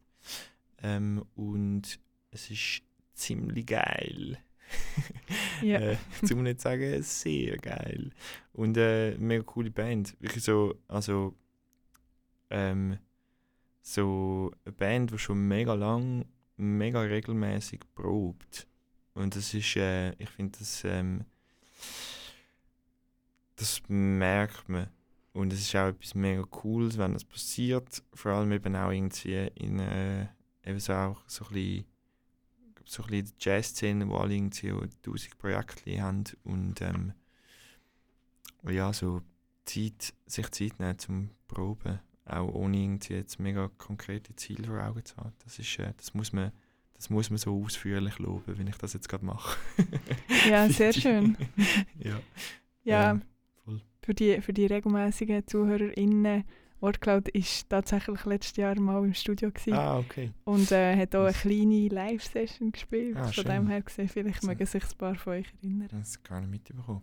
Ähm, 0.82 1.24
und 1.34 2.00
es 2.30 2.50
ist 2.50 2.82
ziemlich 3.14 3.66
geil. 3.66 4.38
Ja. 5.62 5.78
äh, 5.78 5.96
zum 6.24 6.42
nicht 6.42 6.60
sagen, 6.60 7.02
sehr 7.02 7.56
geil. 7.58 8.10
Und 8.52 8.76
äh, 8.76 9.16
mega 9.18 9.42
coole 9.42 9.70
Band. 9.70 10.16
Wirklich 10.20 10.42
so, 10.42 10.74
also 10.88 11.34
ähm, 12.50 12.98
so 13.82 14.50
eine 14.64 14.72
Band, 14.72 15.12
die 15.12 15.18
schon 15.18 15.46
mega 15.46 15.74
lang, 15.74 16.24
mega 16.56 17.00
regelmäßig 17.00 17.80
probt. 17.94 18.66
Und 19.14 19.36
das 19.36 19.52
ist, 19.54 19.76
äh, 19.76 20.12
ich 20.14 20.30
finde, 20.30 20.58
das, 20.58 20.84
ähm, 20.84 21.24
das 23.56 23.82
merkt 23.88 24.68
man. 24.68 24.88
Und 25.32 25.52
es 25.52 25.60
ist 25.60 25.76
auch 25.76 25.88
etwas 25.88 26.14
mega 26.14 26.42
Cooles, 26.42 26.98
wenn 26.98 27.12
das 27.12 27.24
passiert. 27.24 28.02
Vor 28.14 28.32
allem 28.32 28.52
eben 28.52 28.74
auch 28.76 28.90
irgendwie 28.90 29.50
in 29.54 29.78
äh, 29.78 30.26
eben 30.64 30.80
so 30.80 30.92
auch 30.92 31.22
so 31.26 31.44
ein 31.46 31.52
bisschen, 31.52 31.84
so 32.84 33.02
ein 33.02 33.10
bisschen 33.10 33.24
die 33.26 33.44
Jazz-Szene, 33.44 34.08
wo 34.08 34.16
alle 34.16 34.34
irgendwie 34.34 34.72
auch 34.72 34.86
tausend 35.02 35.38
Projekte 35.38 36.00
haben 36.00 36.24
und 36.44 36.80
ähm, 36.80 37.12
ja, 38.68 38.92
so 38.92 39.22
Zeit, 39.64 40.12
sich 40.26 40.50
Zeit 40.50 40.78
nehmen 40.78 40.98
zum 40.98 41.30
Proben, 41.48 42.00
auch 42.24 42.52
ohne 42.54 42.76
irgendwie 42.76 43.14
jetzt 43.14 43.38
mega 43.38 43.68
konkrete 43.78 44.34
Ziele 44.36 44.64
vor 44.64 44.82
Augen 44.82 45.04
zu 45.04 45.16
haben. 45.16 45.32
Das, 45.44 45.58
ist, 45.58 45.78
äh, 45.78 45.92
das, 45.96 46.14
muss 46.14 46.32
man, 46.32 46.52
das 46.94 47.10
muss 47.10 47.30
man 47.30 47.38
so 47.38 47.62
ausführlich 47.62 48.18
loben, 48.18 48.58
wenn 48.58 48.66
ich 48.66 48.76
das 48.76 48.92
jetzt 48.92 49.08
gerade 49.08 49.24
mache. 49.24 49.56
Ja, 50.48 50.68
sehr 50.70 50.92
schön. 50.92 51.36
ja. 51.98 52.20
Ja, 52.82 53.10
Ähm, 53.12 53.22
für 54.02 54.14
die, 54.14 54.40
für 54.40 54.52
die 54.52 54.66
regelmäßigen 54.66 55.46
ZuhörerInnen, 55.46 56.44
Wortcloud 56.80 57.28
ist 57.28 57.68
tatsächlich 57.68 58.24
letztes 58.24 58.56
Jahr 58.56 58.78
mal 58.80 59.04
im 59.04 59.12
Studio 59.14 59.50
gewesen 59.50 59.74
Ah, 59.74 59.98
okay. 59.98 60.32
und 60.44 60.72
äh, 60.72 60.96
hat 60.96 61.14
auch 61.14 61.24
eine 61.24 61.32
kleine 61.34 61.88
Live-Session 61.88 62.72
gespielt. 62.72 63.16
Ah, 63.16 63.24
Von 63.24 63.32
schön. 63.32 63.44
dem 63.46 63.68
her 63.68 63.82
gesehen, 63.82 64.08
vielleicht 64.08 64.40
So. 64.42 64.48
mögen 64.48 64.66
sich 64.66 64.82
ein 64.82 64.96
paar 64.98 65.14
von 65.14 65.32
euch 65.34 65.46
erinnern. 65.62 65.88
Das 65.92 66.22
gar 66.22 66.40
nicht 66.40 66.50
mitbekommen. 66.50 67.02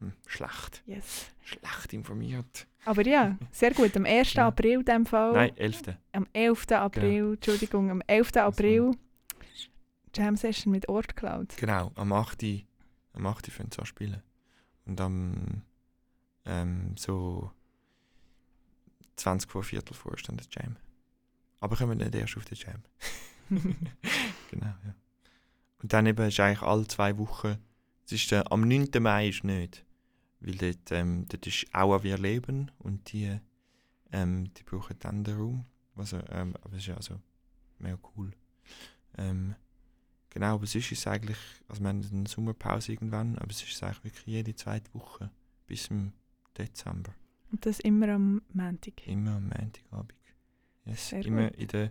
Hm, 0.00 0.12
schlecht. 0.26 0.82
Yes. 0.86 1.30
Schlecht 1.42 1.92
informiert. 1.92 2.66
Aber 2.84 3.06
ja, 3.06 3.38
sehr 3.50 3.72
gut. 3.72 3.96
Am 3.96 4.04
1. 4.04 4.34
Ja. 4.34 4.48
April 4.48 4.80
in 4.80 4.84
dem 4.84 5.06
Fall. 5.06 5.32
Nein, 5.32 5.56
11. 5.56 5.82
Am 6.12 6.26
11. 6.32 6.66
April, 6.72 7.32
Entschuldigung, 7.34 7.90
am 7.90 8.02
11. 8.06 8.36
April 8.36 8.90
Jam 10.14 10.36
Session 10.36 10.70
mit 10.70 10.88
Ortcloud. 10.88 11.56
Genau, 11.56 11.90
am 11.96 12.12
8. 12.12 12.44
Am 13.14 13.26
8. 13.26 13.46
fangen 13.50 13.70
sie 13.72 13.78
an 13.80 13.86
spielen. 13.86 14.22
Und 14.86 15.00
am 15.00 15.62
ähm, 16.44 16.94
so 16.98 17.50
20 19.16 19.50
vor 19.50 19.62
Viertel 19.62 19.94
vor 19.94 20.14
ist 20.14 20.28
dann 20.28 20.36
der 20.36 20.46
Jam. 20.50 20.76
Aber 21.60 21.76
kommen 21.76 21.98
nicht 21.98 22.14
erst 22.14 22.36
auf 22.36 22.44
den 22.44 22.58
Jam. 22.58 22.82
genau, 24.50 24.66
ja. 24.66 24.94
Und 25.82 25.92
dann 25.92 26.06
eben 26.06 26.26
ist 26.26 26.40
eigentlich 26.40 26.62
alle 26.62 26.86
zwei 26.88 27.16
Wochen. 27.18 27.58
Es 28.06 28.12
ist 28.12 28.32
äh, 28.32 28.42
am 28.50 28.66
9. 28.66 28.88
Mai 29.00 29.28
ist 29.28 29.44
nicht. 29.44 29.84
Weil 30.40 30.56
dort, 30.56 30.92
ähm, 30.92 31.26
dort 31.28 31.46
ist 31.46 31.66
Aua 31.74 32.02
wir 32.02 32.18
leben 32.18 32.70
und 32.78 33.12
die, 33.12 33.38
ähm, 34.12 34.52
die 34.54 34.62
brauchen 34.62 34.96
dann 34.98 35.24
den 35.24 35.36
Raum. 35.36 35.64
Also, 35.96 36.18
ähm, 36.30 36.54
aber 36.62 36.74
es 36.74 36.80
ist 36.80 36.86
ja 36.86 36.96
also 36.96 37.20
mega 37.78 37.98
cool. 38.16 38.32
Ähm, 39.16 39.54
genau, 40.28 40.54
aber 40.54 40.66
sonst 40.66 40.90
ist 40.92 40.98
es 40.98 41.06
eigentlich, 41.06 41.38
also 41.68 41.82
wir 41.82 41.88
haben 41.88 42.04
eine 42.12 42.28
Sommerpause 42.28 42.92
irgendwann, 42.92 43.38
aber 43.38 43.50
es 43.50 43.62
ist 43.62 43.82
eigentlich 43.82 44.04
wirklich 44.04 44.26
jede 44.26 44.54
zweite 44.54 44.92
Woche 44.92 45.30
bis 45.66 45.88
im 45.88 46.12
Dezember. 46.58 47.14
Und 47.54 47.64
das 47.66 47.78
immer 47.78 48.08
am 48.08 48.42
Montag. 48.52 49.06
Immer 49.06 49.36
am 49.36 49.44
Montagabend. 49.44 50.12
Yes, 50.86 51.10
Sehr 51.10 51.24
immer 51.24 51.48
gut. 51.50 51.56
in 51.60 51.68
der 51.68 51.90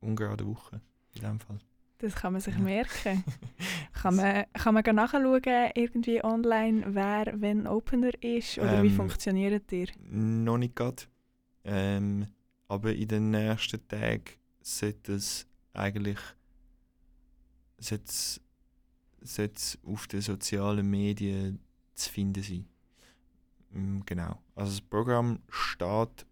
ungeraden 0.00 0.46
Woche, 0.46 0.80
in 1.14 1.20
dem 1.20 1.38
Fall. 1.40 1.58
Das 1.98 2.14
kann 2.14 2.32
man 2.32 2.40
sich 2.40 2.54
Ja. 2.54 2.60
merken. 2.60 3.22
Kann 3.92 4.16
man, 4.16 4.44
kann 4.54 4.72
man 4.74 4.94
nachschauen, 4.94 5.42
irgendwie 5.74 6.24
online, 6.24 6.84
wer 6.94 7.34
wenn 7.38 7.66
Opener 7.66 8.12
ist? 8.22 8.56
Oder 8.58 8.82
wie 8.82 8.86
Ähm, 8.88 8.94
funktioniert 8.96 9.70
ihr? 9.72 9.88
Noch 10.08 10.56
nicht 10.56 10.74
gerade. 10.74 11.02
Ähm, 11.64 12.28
aber 12.68 12.94
in 12.94 13.08
den 13.08 13.30
nächsten 13.32 13.86
Tagen 13.88 14.22
sollte 14.62 15.14
es 15.14 15.46
eigentlich 15.74 16.18
sollte 17.78 18.40
sollte 19.20 19.78
auf 19.84 20.06
den 20.06 20.20
sozialen 20.22 20.88
Medien 20.88 21.58
zu 21.94 22.10
finden 22.10 22.42
sein. 22.42 22.66
Mm, 23.70 24.00
Genau. 24.06 24.40
Also 24.58 24.72
das 24.72 24.80
Programm 24.80 25.38
steht 25.48 26.26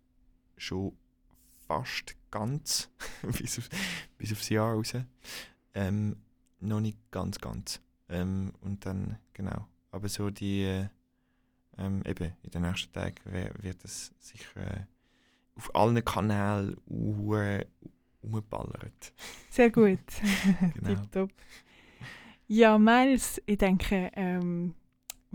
schon 0.57 0.97
fast 1.69 2.17
ganz 2.33 2.91
bis, 3.39 3.59
auf, 3.59 3.69
bis 4.19 4.33
aufs 4.33 4.49
Jahr 4.49 4.75
raus. 4.75 4.95
Ähm, 5.75 6.17
noch 6.59 6.81
nicht 6.81 6.99
ganz, 7.13 7.39
ganz. 7.39 7.81
Ähm, 8.09 8.53
und 8.63 8.85
dann, 8.85 9.21
genau. 9.33 9.69
Aber 9.93 10.09
so 10.09 10.31
die, 10.31 10.65
äh, 10.65 10.89
ähm, 11.79 12.03
eben 12.05 12.33
in 12.43 12.51
den 12.51 12.63
nächsten 12.63 12.93
Tagen 12.93 13.15
wird 13.63 13.85
es 13.85 14.13
sicher 14.19 14.61
äh, 14.61 14.87
auf 15.55 15.73
allen 15.77 16.05
Kanälen 16.05 16.77
uh, 16.89 17.61
umballert. 18.23 19.13
Sehr 19.51 19.71
gut. 19.71 20.01
Genau. 20.75 20.89
Tipptopp. 20.95 21.31
Ja, 22.49 22.77
Miles, 22.77 23.41
ich 23.47 23.59
denke, 23.59 24.11
ähm, 24.15 24.75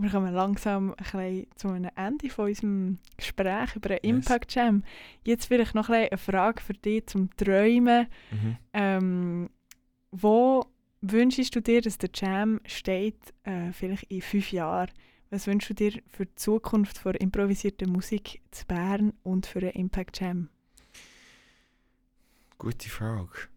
wir 0.02 0.10
kommen 0.10 0.32
langsam 0.34 0.94
ein 1.12 1.46
zu 1.56 1.68
einem 1.68 1.90
Ende 1.96 2.28
von 2.28 2.48
unserem 2.48 2.98
Gespräch 3.16 3.76
über 3.76 3.90
den 3.90 3.98
Yes. 4.02 4.02
Impact 4.02 4.54
Jam. 4.54 4.82
Jetzt 5.24 5.46
vielleicht 5.46 5.74
noch 5.74 5.88
ein 5.88 6.08
eine 6.08 6.18
Frage 6.18 6.62
für 6.62 6.74
dich 6.74 7.06
zum 7.06 7.34
Träumen. 7.36 8.06
Mhm. 8.30 8.56
Ähm, 8.72 9.50
wo 10.10 10.66
wünschst 11.00 11.54
du 11.54 11.60
dir, 11.60 11.80
dass 11.80 11.98
der 11.98 12.10
Jam 12.14 12.60
steht, 12.66 13.16
äh, 13.44 13.72
vielleicht 13.72 14.04
in 14.04 14.22
fünf 14.22 14.52
Jahren? 14.52 14.90
Was 15.30 15.46
wünschst 15.46 15.70
du 15.70 15.74
dir 15.74 16.02
für 16.10 16.26
die 16.26 16.34
Zukunft 16.34 16.98
von 16.98 17.14
improvisierter 17.14 17.88
Musik 17.88 18.42
zu 18.50 18.66
Bern 18.66 19.12
und 19.22 19.46
für 19.46 19.60
den 19.60 19.70
Impact 19.70 20.20
Jam? 20.20 20.50
Gute 22.58 22.88
Frage. 22.88 23.48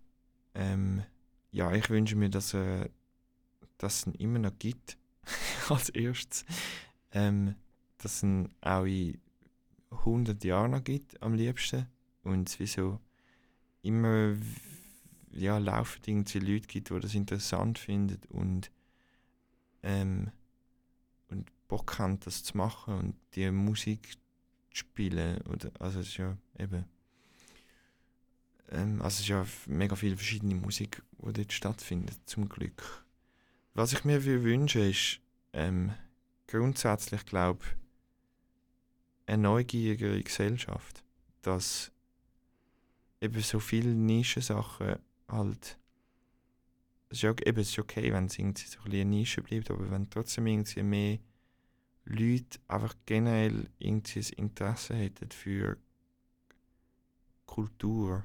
Ähm, 0.54 1.04
ja, 1.52 1.74
ich 1.74 1.90
wünsche 1.90 2.16
mir, 2.16 2.30
dass, 2.30 2.54
äh, 2.54 2.90
dass 3.78 4.00
es 4.00 4.08
ihn 4.08 4.14
immer 4.14 4.40
noch 4.40 4.58
gibt. 4.58 4.98
als 5.70 5.90
erstes. 5.90 6.46
Ähm, 7.12 7.56
dass 7.98 8.24
es 8.24 8.50
auch 8.62 8.86
in 8.86 9.20
100 9.92 10.44
Jahren 10.44 10.72
noch 10.72 10.84
gibt, 10.84 11.22
am 11.22 11.34
liebsten. 11.34 11.88
Und 12.24 12.50
es 12.50 12.60
wie 12.60 12.68
so 12.68 13.00
immer 13.82 14.36
ja, 15.32 15.58
laufend 15.58 16.08
irgendwie 16.08 16.40
Leute 16.40 16.68
gibt, 16.68 16.90
die 16.90 17.00
das 17.00 17.14
interessant 17.14 17.78
finden 17.78 18.20
und, 18.30 18.72
ähm, 19.84 20.32
und 21.30 21.52
Bock 21.68 22.00
haben, 22.00 22.20
das 22.22 22.44
zu 22.44 22.58
machen 22.58 22.96
und 22.96 23.16
die 23.36 23.52
Musik 23.52 24.14
zu 24.72 24.78
spielen. 24.78 25.42
Oder, 25.44 25.72
also 25.80 26.00
es 26.00 26.08
ist 26.08 26.18
ja 26.18 26.38
eben 26.58 26.86
ähm, 28.72 29.02
also 29.02 29.16
es 29.16 29.20
ist 29.22 29.28
ja 29.28 29.46
mega 29.68 29.96
viel 29.96 30.16
verschiedene 30.16 30.56
Musik, 30.56 31.02
die 31.20 31.34
dort 31.34 31.54
stattfindet, 31.54 32.18
zum 32.26 32.50
Glück. 32.50 33.05
Was 33.76 33.92
ich 33.92 34.06
mir 34.06 34.24
wünsche, 34.24 34.80
ist 34.80 35.20
ähm, 35.52 35.92
grundsätzlich, 36.48 37.26
glaube 37.26 37.66
eine 39.26 39.44
neugierige 39.44 40.24
Gesellschaft, 40.24 41.04
dass 41.42 41.92
eben 43.20 43.42
so 43.42 43.60
viele 43.60 43.94
Nischensachen 43.94 44.96
halt 45.28 45.78
es 47.10 47.18
ist 47.18 47.22
ja 47.24 47.32
es 47.32 47.70
ist 47.70 47.80
okay, 47.80 48.14
wenn 48.14 48.26
es 48.26 48.40
irgendwie 48.40 48.66
so 48.66 48.80
ein 48.80 48.84
bisschen 48.86 49.02
eine 49.02 49.10
Nische 49.10 49.42
bleibt, 49.42 49.70
aber 49.70 49.92
wenn 49.92 50.10
trotzdem 50.10 50.48
irgendwie 50.48 50.84
mehr 50.84 51.20
Leute 52.06 52.60
einfach 52.70 52.96
generell 53.06 53.70
irgendwie 53.78 54.20
ein 54.20 54.30
Interesse 54.38 54.96
hätten 54.96 55.32
für 55.32 55.78
Kultur, 57.46 58.24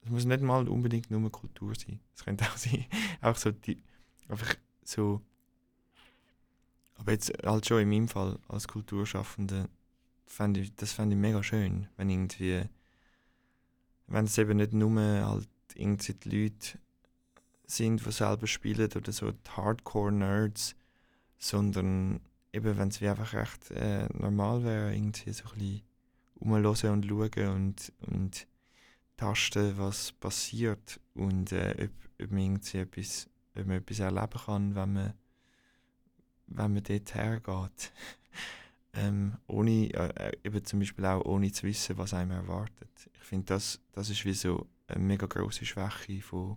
es 0.00 0.08
muss 0.08 0.24
nicht 0.24 0.40
mal 0.40 0.66
unbedingt 0.66 1.10
nur 1.10 1.30
Kultur 1.30 1.74
sein. 1.74 2.00
Es 2.14 2.24
könnte 2.24 2.44
auch 2.44 2.56
sein, 2.56 2.86
auch 3.20 3.36
so 3.36 3.50
die, 3.50 3.82
einfach 4.28 4.54
so. 4.88 5.20
Aber 6.96 7.12
jetzt 7.12 7.32
halt 7.44 7.66
schon 7.66 7.82
in 7.82 7.88
meinem 7.88 8.08
Fall 8.08 8.38
als 8.48 8.66
Kulturschaffende, 8.66 9.68
fänd 10.26 10.58
ich, 10.58 10.74
das 10.74 10.92
fände 10.92 11.14
ich 11.14 11.20
mega 11.20 11.42
schön, 11.42 11.88
wenn 11.96 12.10
irgendwie, 12.10 12.62
wenn 14.08 14.24
es 14.24 14.38
eben 14.38 14.56
nicht 14.56 14.72
nur 14.72 15.00
halt 15.00 15.48
irgendwie 15.74 16.14
die 16.14 16.44
Leute 16.44 16.78
sind, 17.66 18.04
die 18.04 18.10
selber 18.10 18.46
spielen 18.46 18.90
oder 18.94 19.12
so 19.12 19.30
die 19.30 19.50
Hardcore-Nerds, 19.50 20.74
sondern 21.38 22.20
eben 22.52 22.76
wenn 22.76 22.88
es 22.88 23.00
wie 23.00 23.08
einfach 23.08 23.32
recht 23.34 23.70
äh, 23.70 24.06
normal 24.14 24.64
wäre, 24.64 24.94
irgendwie 24.94 25.32
so 25.32 25.44
ein 25.44 25.58
bisschen 25.58 25.82
rumhören 26.40 26.92
und 26.92 27.06
schauen 27.06 27.48
und, 27.54 27.92
und 28.06 28.46
tasten, 29.16 29.76
was 29.76 30.12
passiert 30.12 31.00
und 31.14 31.52
äh, 31.52 31.74
ob, 31.84 32.24
ob, 32.24 32.30
man 32.30 32.40
irgendwie 32.40 32.78
etwas, 32.78 33.28
ob 33.58 33.66
man 33.66 33.78
etwas 33.78 33.98
erleben 34.00 34.40
kann, 34.44 34.74
wenn 34.74 34.92
man, 34.92 35.14
wenn 36.46 36.74
man 36.74 36.82
dort 36.82 37.14
hergeht. 37.14 37.92
ähm, 38.94 39.36
ohne, 39.46 39.92
äh, 39.92 40.32
eben 40.44 40.64
zum 40.64 40.80
Beispiel 40.80 41.04
auch 41.06 41.24
ohne 41.24 41.52
zu 41.52 41.64
wissen, 41.64 41.98
was 41.98 42.14
einem 42.14 42.32
erwartet. 42.32 43.10
Ich 43.14 43.26
finde, 43.26 43.46
das, 43.46 43.80
das 43.92 44.10
ist 44.10 44.24
wie 44.24 44.34
so 44.34 44.66
eine 44.86 45.04
mega 45.04 45.26
grosse 45.26 45.66
Schwäche 45.66 46.22
von, 46.22 46.56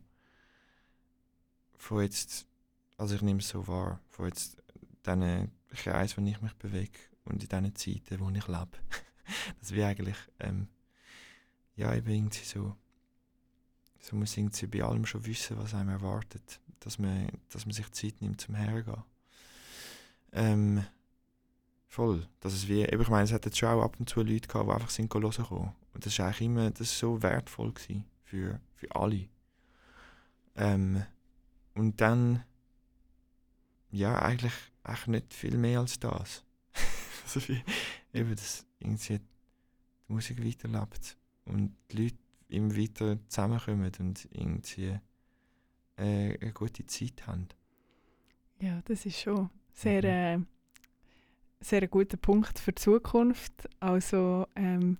von 1.77 2.01
jetzt, 2.03 2.47
also 2.97 3.15
ich 3.15 3.21
nehme 3.21 3.39
es 3.39 3.49
so 3.49 3.67
wahr, 3.67 3.99
von 4.09 4.27
jetzt 4.27 4.61
diesen 5.05 5.51
Kreis, 5.69 6.17
wo 6.17 6.21
ich 6.21 6.41
mich 6.41 6.53
bewege 6.53 6.99
und 7.25 7.43
in 7.43 7.49
diesen 7.49 7.75
Zeiten, 7.75 8.19
wo 8.19 8.29
ich 8.29 8.47
lebe. 8.47 8.77
dass 9.59 9.71
wir 9.73 9.87
eigentlich, 9.87 10.17
ähm, 10.39 10.67
ja, 11.75 11.93
eben 11.95 12.09
irgendwie 12.09 12.43
so, 12.43 12.75
so 13.99 14.15
muss 14.15 14.37
irgendwie 14.37 14.67
bei 14.67 14.83
allem 14.83 15.05
schon 15.05 15.25
wissen, 15.25 15.57
was 15.57 15.73
einem 15.73 15.89
erwartet, 15.89 16.59
dass 16.81 16.99
man, 16.99 17.29
dass 17.49 17.65
man 17.65 17.73
sich 17.73 17.89
Zeit 17.91 18.21
nimmt 18.21 18.41
zum 18.41 18.55
Hergehen. 18.55 19.03
Ähm, 20.33 20.83
voll. 21.87 22.27
Das 22.39 22.53
ist 22.53 22.67
wie, 22.67 22.83
ich 22.83 23.09
meine, 23.09 23.23
es 23.23 23.31
hat 23.31 23.45
jetzt 23.45 23.57
schon 23.57 23.69
auch 23.69 23.83
ab 23.83 23.95
und 23.99 24.09
zu 24.09 24.21
Leute 24.21 24.47
gehabt, 24.47 24.67
die 24.67 24.73
einfach 24.73 24.89
sind 24.89 25.13
hören. 25.13 25.71
Und 25.93 26.05
das 26.05 26.17
war 26.19 26.27
eigentlich 26.27 26.41
immer, 26.41 26.69
das 26.71 26.81
ist 26.81 26.99
so 26.99 27.21
wertvoll 27.21 27.73
für, 28.23 28.59
für 28.75 28.95
alle. 28.95 29.27
Ähm, 30.55 31.03
und 31.75 32.01
dann, 32.01 32.43
ja, 33.91 34.19
eigentlich, 34.19 34.53
eigentlich 34.83 35.07
nicht 35.07 35.33
viel 35.33 35.57
mehr 35.57 35.79
als 35.79 35.99
das. 35.99 36.43
also 37.23 37.47
wie, 37.47 37.63
eben, 38.13 38.35
dass 38.35 38.65
irgendwie 38.79 39.19
die 39.19 40.13
Musik 40.13 40.43
weiterlebt 40.43 41.17
und 41.45 41.75
die 41.91 42.03
Leute 42.03 42.17
immer 42.47 42.75
weiter 42.75 43.17
zusammenkommen 43.27 43.91
und 43.99 44.27
irgendwie 44.31 44.99
äh, 46.01 46.37
eine 46.41 46.51
gute 46.53 46.85
Zeit 46.85 47.27
haben. 47.27 47.47
Ja, 48.59 48.81
das 48.85 49.05
ist 49.05 49.19
schon 49.19 49.49
sehr, 49.73 50.37
mhm. 50.37 50.43
äh, 50.43 50.45
sehr 51.63 51.83
ein 51.83 51.89
guter 51.89 52.17
Punkt 52.17 52.59
für 52.59 52.71
die 52.73 52.81
Zukunft. 52.81 53.69
Also, 53.79 54.47
ähm, 54.55 54.97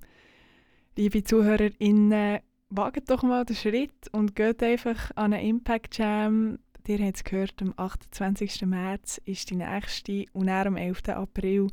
liebe 0.95 1.23
ZuhörerInnen, 1.23 2.39
wagt 2.69 3.09
doch 3.09 3.23
mal 3.23 3.45
den 3.45 3.55
Schritt 3.55 4.07
und 4.11 4.35
geht 4.35 4.63
einfach 4.63 5.11
an 5.15 5.33
einen 5.33 5.45
Impact 5.45 5.97
Jam. 5.97 6.59
Ihr 6.87 7.05
habt 7.05 7.17
es 7.17 7.23
gehört, 7.23 7.61
am 7.61 7.73
28. 7.77 8.65
März 8.65 9.21
ist 9.25 9.49
die 9.49 9.55
nächste 9.55 10.25
und 10.33 10.47
dann 10.47 10.67
am 10.67 10.77
11. 10.77 11.09
April 11.09 11.67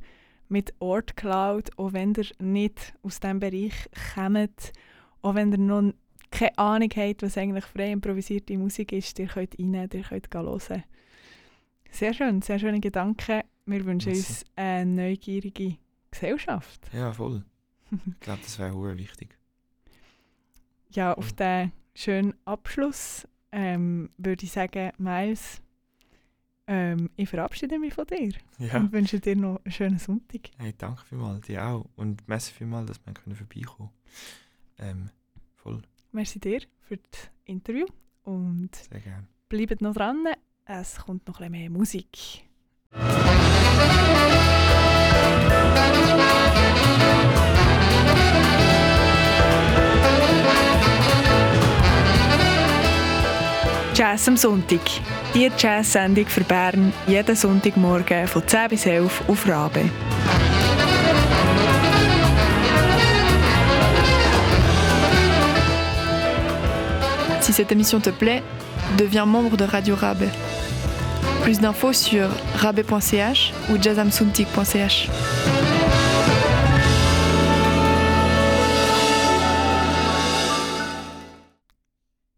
mit 0.48 0.74
Ort 0.80 1.16
Cloud, 1.16 1.70
auch 1.78 1.92
wenn 1.92 2.14
ihr 2.14 2.26
nicht 2.38 2.94
aus 3.02 3.20
diesem 3.20 3.40
Bereich 3.40 3.88
kommt, 4.14 4.72
auch 5.22 5.34
wenn 5.34 5.52
ihr 5.52 5.58
noch 5.58 5.92
keine 6.30 6.58
Ahnung 6.58 6.90
habt, 6.94 7.22
was 7.22 7.38
eigentlich 7.38 7.64
frei 7.64 7.92
improvisierte 7.92 8.56
Musik 8.56 8.92
ist, 8.92 9.18
ihr 9.18 9.26
könnt 9.26 9.58
rein, 9.58 9.74
ihr 9.74 10.02
könnt 10.02 10.34
hören. 10.34 10.84
Sehr 11.90 12.14
schön, 12.14 12.42
sehr 12.42 12.58
schöne 12.58 12.80
Gedanken. 12.80 13.42
Wir 13.66 13.84
wünschen 13.84 14.12
Was? 14.12 14.18
uns 14.18 14.44
eine 14.56 14.90
neugierige 14.90 15.76
Gesellschaft. 16.10 16.88
Ja, 16.92 17.12
voll. 17.12 17.44
ich 17.90 18.20
glaube, 18.20 18.40
das 18.42 18.58
wäre 18.58 18.98
wichtig. 18.98 19.36
Ja, 20.90 21.14
auf 21.14 21.32
diesen 21.32 21.72
schönen 21.94 22.34
Abschluss 22.44 23.26
ähm, 23.52 24.10
würde 24.16 24.44
ich 24.44 24.52
sagen, 24.52 24.92
Miles, 24.98 25.62
ähm, 26.66 27.10
ich 27.16 27.28
verabschiede 27.28 27.78
mich 27.78 27.94
von 27.94 28.06
dir 28.06 28.32
ja. 28.58 28.76
und 28.76 28.92
wünsche 28.92 29.20
dir 29.20 29.36
noch 29.36 29.60
einen 29.64 29.72
schönen 29.72 29.98
Sonntag. 29.98 30.50
Hey, 30.58 30.74
danke 30.76 31.04
vielmals, 31.04 31.46
dir 31.46 31.64
auch. 31.66 31.86
Und 31.96 32.26
merci 32.28 32.52
vielmals, 32.52 32.86
dass 32.86 33.00
wir 33.04 33.36
vorbeikommen 33.36 33.90
ähm, 34.78 35.10
Voll. 35.56 35.82
Merci 36.12 36.40
dir 36.40 36.60
für 36.80 36.96
das 36.96 37.30
Interview 37.44 37.86
und 38.24 38.74
Sehr 38.74 39.00
gerne. 39.00 39.26
bleibt 39.48 39.82
noch 39.82 39.94
dran, 39.94 40.24
es 40.64 40.96
kommt 40.96 41.26
noch 41.28 41.40
ein 41.40 41.50
bisschen 41.50 41.62
mehr 41.62 41.70
Musik. 41.70 42.44
Jazz 53.94 54.28
am 54.28 54.36
Sonntag. 54.36 54.80
Die 55.34 55.50
Jazz-Sendung 55.58 56.26
für 56.26 56.44
Bern 56.44 56.92
jeden 57.08 57.34
Sonntagmorgen 57.34 58.28
von 58.28 58.46
10 58.46 58.68
bis 58.68 58.86
11 58.86 59.28
auf 59.28 59.48
Rabe. 59.48 59.90
Si 67.48 67.54
cette 67.54 67.72
émission 67.72 67.98
te 67.98 68.10
plaît, 68.10 68.42
deviens 68.98 69.24
membre 69.24 69.56
de 69.56 69.64
Radio 69.64 69.94
Rabe. 69.94 70.28
Plus 71.44 71.60
d'infos 71.60 71.94
sur 71.94 72.28
rabe.ch 72.56 73.54
ou 73.70 73.82
jazzamsuntik.ch. 73.82 75.08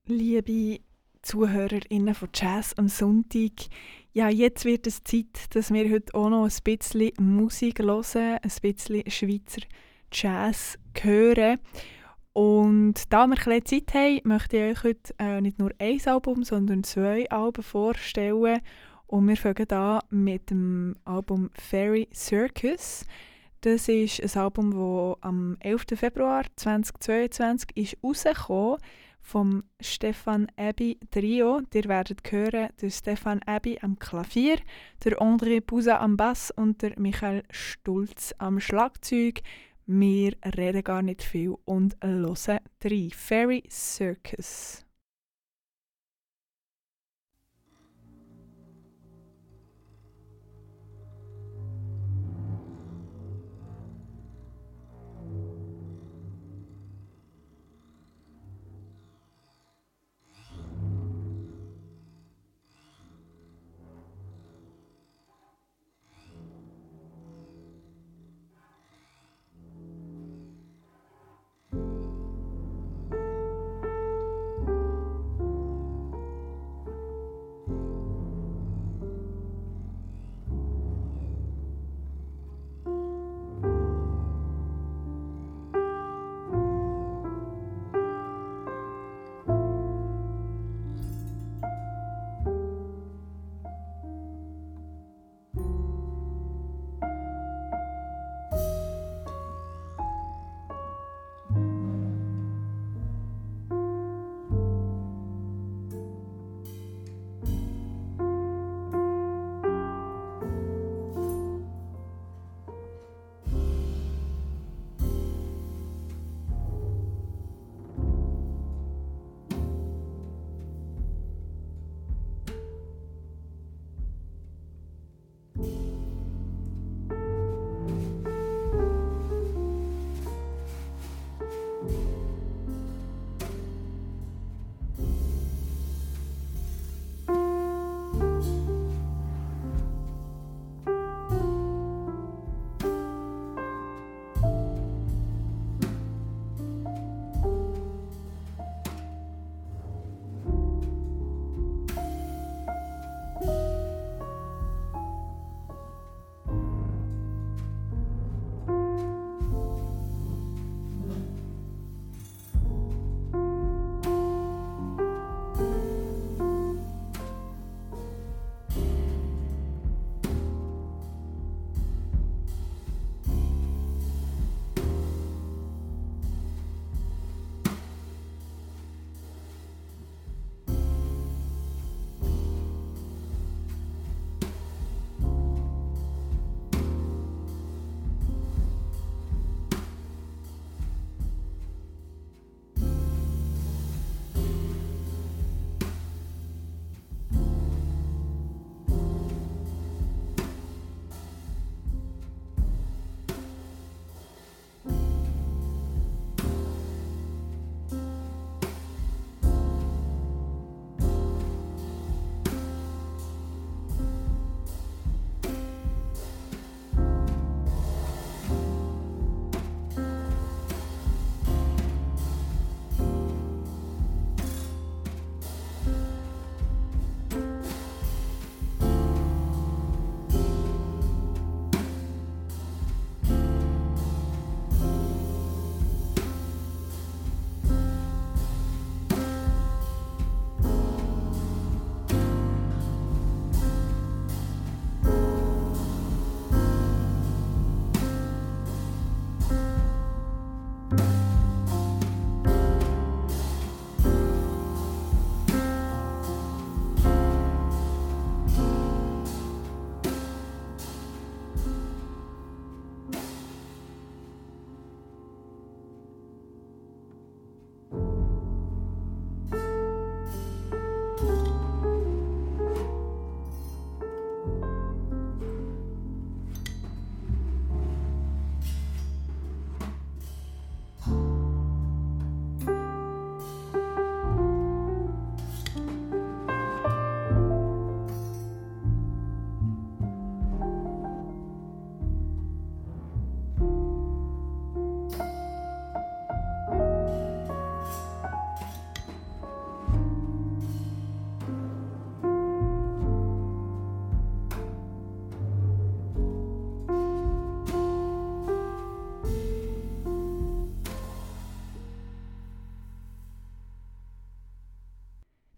Liebe 0.06 0.80
ZuhörerInnen 1.22 2.14
von 2.14 2.28
Jazz 2.32 2.72
am 2.76 2.86
Sonntag. 2.86 3.66
Ja, 4.12 4.28
jetzt 4.28 4.64
wird 4.64 4.86
es 4.86 5.02
Zeit, 5.02 5.56
dass 5.56 5.72
wir 5.72 5.90
heute 5.90 6.14
auch 6.14 6.28
noch 6.28 6.44
ein 6.44 6.62
bisschen 6.62 7.10
Musik 7.18 7.80
hören, 7.80 8.38
ein 8.40 8.52
bisschen 8.62 9.02
Schweizer 9.10 9.62
Jazz 10.12 10.78
hören. 11.02 11.58
Und 12.40 13.12
da 13.12 13.26
wir 13.26 13.36
ein 13.36 13.60
bisschen 13.60 13.84
Zeit 13.86 13.94
haben, 13.94 14.20
möchte 14.24 14.56
ich 14.56 14.62
euch 14.62 14.84
heute 14.84 15.14
äh, 15.18 15.42
nicht 15.42 15.58
nur 15.58 15.72
ein 15.78 16.00
Album, 16.06 16.42
sondern 16.42 16.82
zwei 16.84 17.28
Alben 17.28 17.62
vorstellen. 17.62 18.62
Und 19.08 19.28
wir 19.28 19.36
fangen 19.36 19.70
an 19.70 20.00
mit 20.08 20.48
dem 20.48 20.96
Album 21.04 21.50
Fairy 21.52 22.08
Circus. 22.14 23.04
Das 23.60 23.90
ist 23.90 24.22
ein 24.22 24.42
Album, 24.42 24.70
das 24.70 25.22
am 25.22 25.58
11. 25.60 25.84
Februar 25.96 26.44
2022 26.56 27.76
ist 27.76 27.98
vom 29.20 29.62
Stefan 29.78 30.46
Abbey 30.56 30.98
Trio. 31.10 31.60
Ihr 31.74 31.84
werdet 31.84 32.20
hören, 32.32 32.70
der 32.80 32.88
Stefan 32.88 33.42
Abbey 33.44 33.78
am 33.82 33.98
Klavier, 33.98 34.56
der 35.04 35.18
André 35.18 35.60
Busa 35.60 35.98
am 35.98 36.16
Bass 36.16 36.50
und 36.50 36.80
der 36.80 36.98
Michael 36.98 37.42
Stulz 37.50 38.34
am 38.38 38.60
Schlagzeug. 38.60 39.42
Wir 39.92 40.36
reden 40.56 40.84
gar 40.84 41.02
nicht 41.02 41.20
viel 41.20 41.56
und 41.64 41.96
hören 42.00 42.60
drei 42.78 43.08
Fairy 43.12 43.64
Circus. 43.68 44.86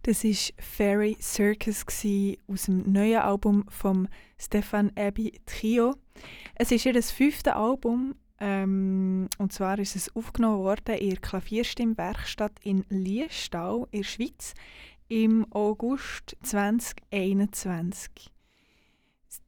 Das 0.05 0.25
war 0.25 0.35
Fairy 0.59 1.17
Circus 1.21 1.85
aus 2.49 2.65
dem 2.65 2.93
neuen 2.93 3.21
Album 3.21 3.65
von 3.69 4.09
Stefan 4.37 4.91
Abbey 4.97 5.33
Trio. 5.47 5.95
Es 6.57 6.73
ist 6.73 6.85
ihr 6.87 6.93
das 6.93 7.13
fünfte 7.13 7.55
Album 7.55 8.17
ähm, 8.41 9.29
und 9.39 9.53
zwar 9.53 9.79
ist 9.79 9.95
es 9.95 10.13
aufgenommen 10.17 10.59
worden 10.59 10.97
in 10.97 11.11
der 11.11 11.21
Klavierstimmwerkstatt 11.21 12.51
in 12.65 12.85
Liestal 12.89 13.87
in 13.93 14.01
der 14.01 14.09
Schweiz 14.09 14.55
im 15.07 15.47
August 15.53 16.37
2021. 16.43 18.33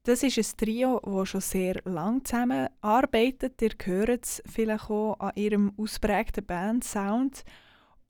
Das 0.05 0.23
ist 0.23 0.38
ein 0.38 0.57
Trio, 0.57 1.01
das 1.05 1.31
schon 1.31 1.40
sehr 1.40 1.81
lange 1.85 2.23
zusammenarbeitet. 2.23 3.61
Ihr 3.61 3.73
hört 3.83 4.25
es 4.25 4.40
vielleicht 4.47 4.88
auch 4.88 5.19
an 5.19 5.33
ihrem 5.35 5.73
ausprägten 5.77 6.47
Bandsound. 6.47 7.43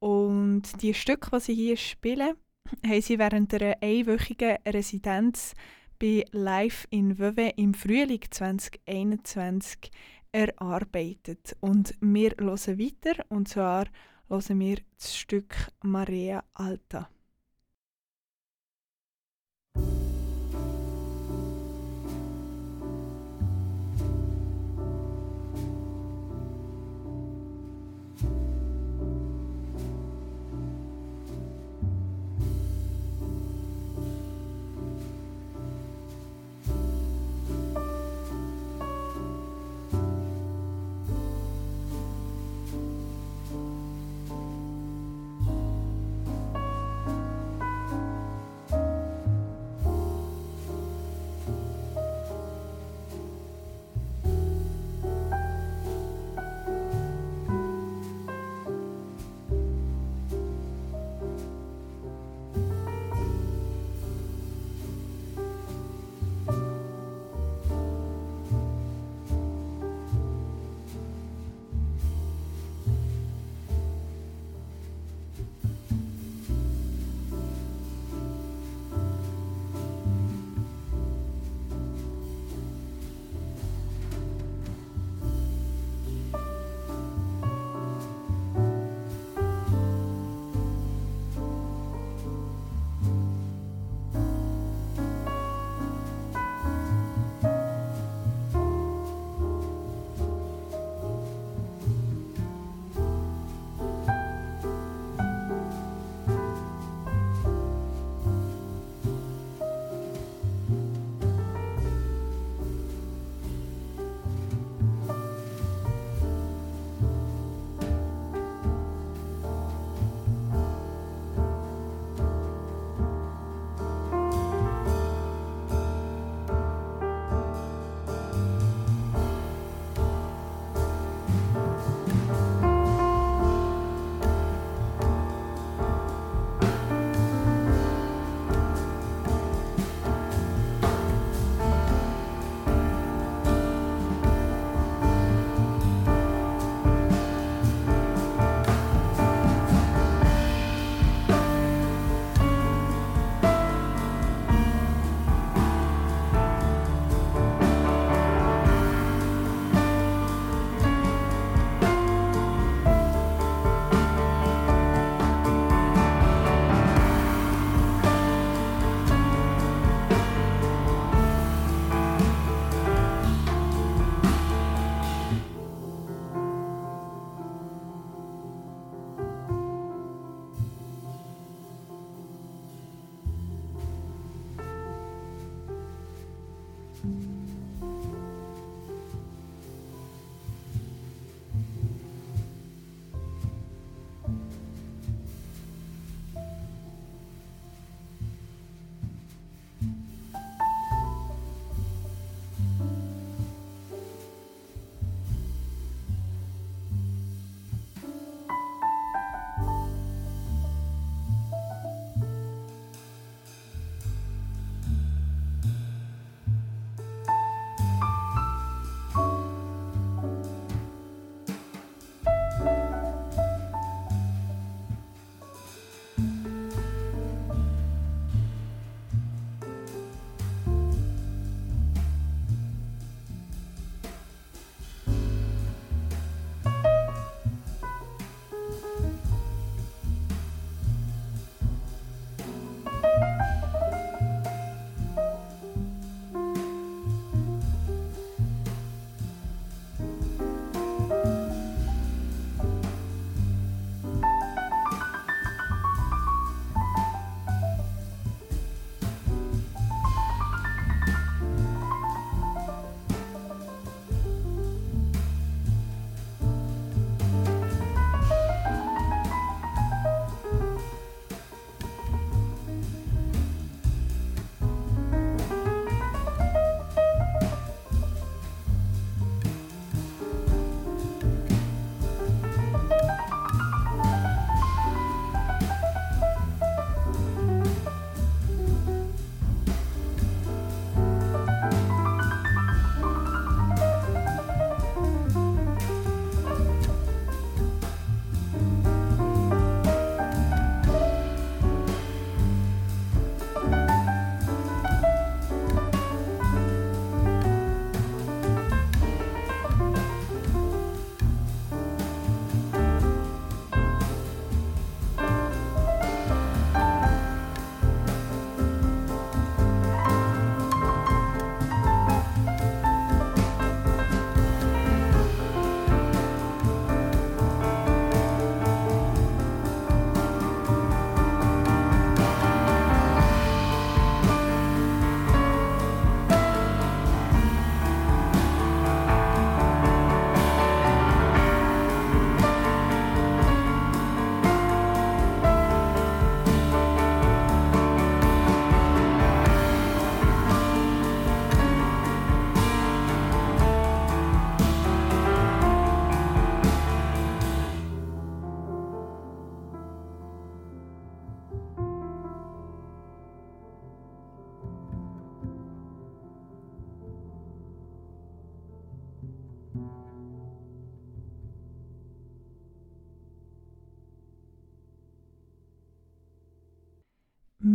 Und 0.05 0.83
die 0.83 0.93
Stücke, 0.93 1.31
die 1.33 1.41
sie 1.41 1.55
hier 1.55 1.77
spielen, 1.79 2.35
haben 2.87 3.01
sie 3.01 3.19
während 3.19 3.55
einer 3.55 3.77
einwöchigen 3.81 4.59
Residenz 4.69 5.55
bei 5.99 6.27
Live 6.31 6.87
in 6.91 7.19
Vevey 7.19 7.55
im 7.57 7.73
Frühling 7.73 8.21
2021 8.31 9.91
erarbeitet. 10.31 11.57
Und 11.61 11.95
wir 12.03 12.33
hören 12.39 12.79
weiter, 12.79 13.25
und 13.31 13.49
zwar 13.49 13.87
hören 14.29 14.61
wir 14.61 14.77
das 14.99 15.17
Stück 15.17 15.57
Maria 15.83 16.45
Alta. 16.53 17.09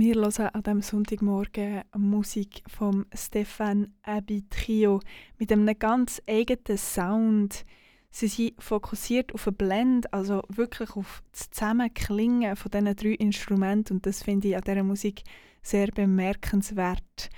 Wir 0.01 0.15
hören 0.15 0.47
an 0.53 0.63
diesem 0.63 0.81
Sonntagmorgen 0.81 1.81
Musik 1.97 2.63
vom 2.67 3.05
Stefan 3.13 3.93
Abbey 4.03 4.45
Trio 4.49 5.01
mit 5.37 5.51
einem 5.51 5.77
ganz 5.77 6.21
eigenen 6.25 6.77
Sound. 6.77 7.65
Sie 8.09 8.29
sind 8.29 8.63
fokussiert 8.63 9.33
auf 9.33 9.45
einen 9.45 9.57
Blend, 9.57 10.13
also 10.13 10.41
wirklich 10.47 10.95
auf 10.95 11.21
das 11.33 11.49
Zusammenklingen 11.49 12.55
von 12.55 12.71
diesen 12.71 12.95
drei 12.95 13.09
Instrumenten 13.09 13.97
und 13.97 14.05
das 14.05 14.23
finde 14.23 14.47
ich 14.47 14.55
an 14.55 14.63
dieser 14.65 14.83
Musik 14.83 15.23
sehr 15.61 15.87
bemerkenswert. 15.87 17.29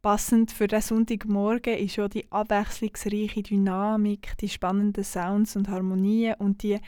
Passend 0.00 0.52
für 0.52 0.68
den 0.68 0.80
Sonntagmorgen 0.80 1.76
ist 1.76 1.96
schon 1.96 2.08
die 2.08 2.32
abwechslungsreiche 2.32 3.42
Dynamik, 3.42 4.38
die 4.38 4.48
spannenden 4.48 5.04
Sounds 5.04 5.54
und 5.54 5.68
Harmonien 5.68 6.36
und 6.38 6.62
die 6.62 6.78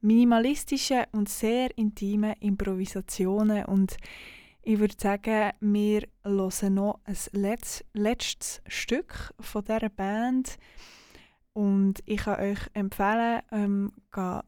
minimalistischen 0.00 1.02
und 1.12 1.28
sehr 1.28 1.76
intimen 1.76 2.32
Improvisationen 2.40 3.66
und 3.66 3.98
ich 4.62 4.78
würde 4.78 4.94
sagen, 4.96 5.50
wir 5.60 6.02
hören 6.24 6.74
noch 6.74 7.00
ein 7.04 7.16
letztes, 7.32 7.84
letztes 7.92 8.62
Stück 8.68 9.34
von 9.40 9.64
dieser 9.64 9.88
Band. 9.88 10.56
Und 11.54 12.00
ich 12.06 12.18
kann 12.18 12.40
euch 12.40 12.60
empfehlen, 12.72 13.42
ähm, 13.50 13.92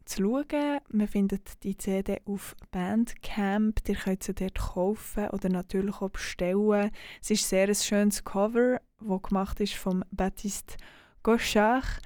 zu 0.06 0.22
schauen. 0.22 0.78
Man 0.88 1.08
findet 1.08 1.62
die 1.62 1.76
CD 1.76 2.20
auf 2.24 2.56
Bandcamp. 2.70 3.80
Ihr 3.86 3.96
könnt 3.96 4.22
sie 4.22 4.34
dort 4.34 4.54
kaufen 4.54 5.28
oder 5.28 5.50
natürlich 5.50 6.00
auch 6.00 6.08
bestellen. 6.08 6.90
Es 7.20 7.30
ist 7.30 7.48
sehr 7.48 7.68
ein 7.68 7.74
schönes 7.74 8.24
Cover, 8.24 8.80
das 9.00 9.22
gemacht 9.22 9.60
ist 9.60 9.74
von 9.74 10.04
Baptiste 10.12 10.76
Gauchard. 11.22 12.00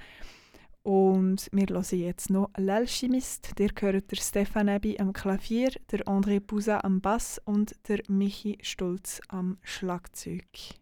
Und 0.83 1.49
wir 1.51 1.67
hören 1.67 1.99
jetzt 1.99 2.29
noch 2.29 2.51
L'Alchimist. 2.53 3.57
Der 3.57 3.69
gehört 3.69 4.11
der 4.11 4.15
Stefan 4.15 4.67
Ebi 4.67 4.97
am 4.99 5.13
Klavier, 5.13 5.71
der 5.91 6.05
André 6.05 6.39
Busa 6.39 6.79
am 6.83 7.01
Bass 7.01 7.41
und 7.43 7.75
der 7.87 8.01
Michi 8.07 8.57
Stolz 8.61 9.21
am 9.27 9.57
Schlagzeug. 9.61 10.79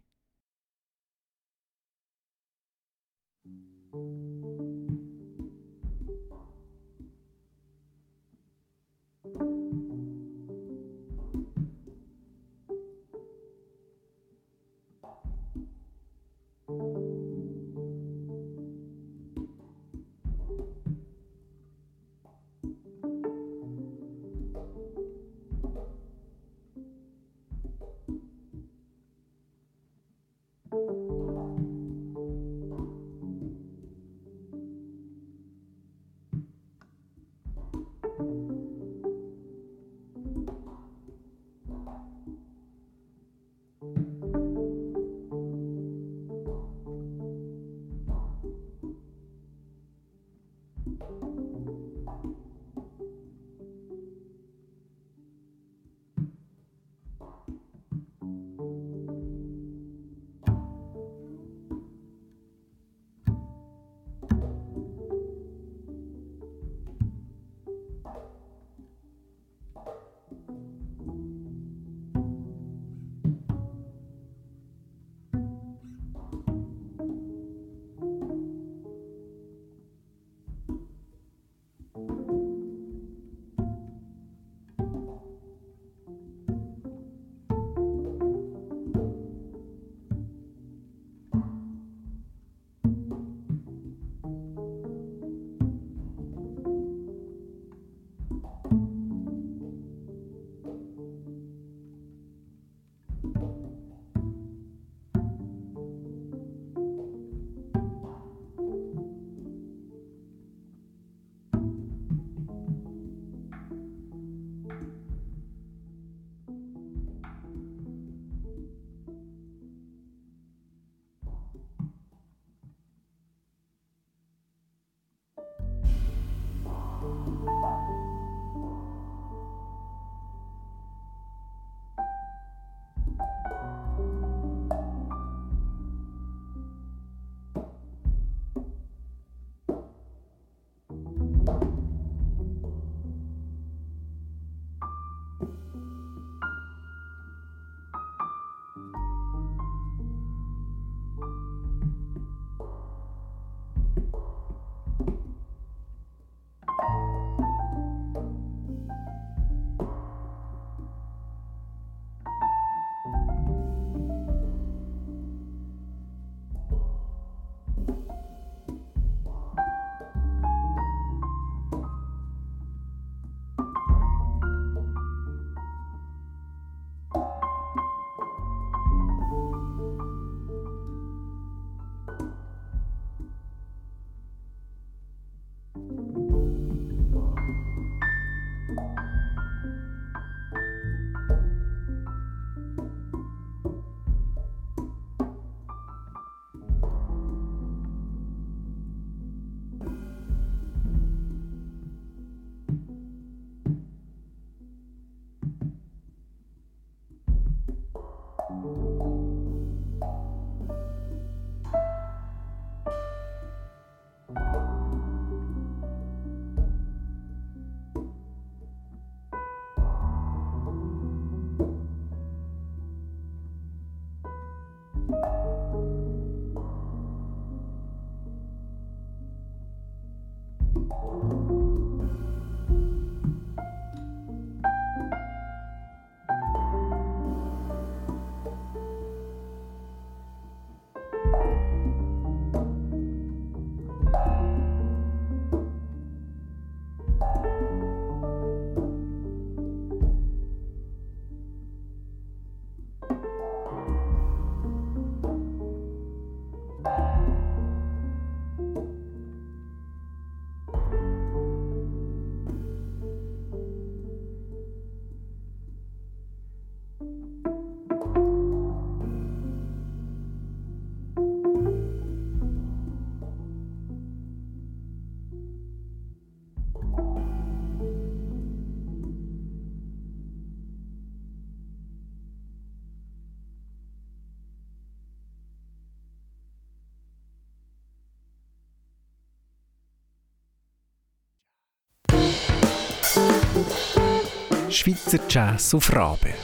Schweizer 294.77 295.19
Jazz 295.27 295.73
auf 295.73 295.91
Rabe. 295.91 296.35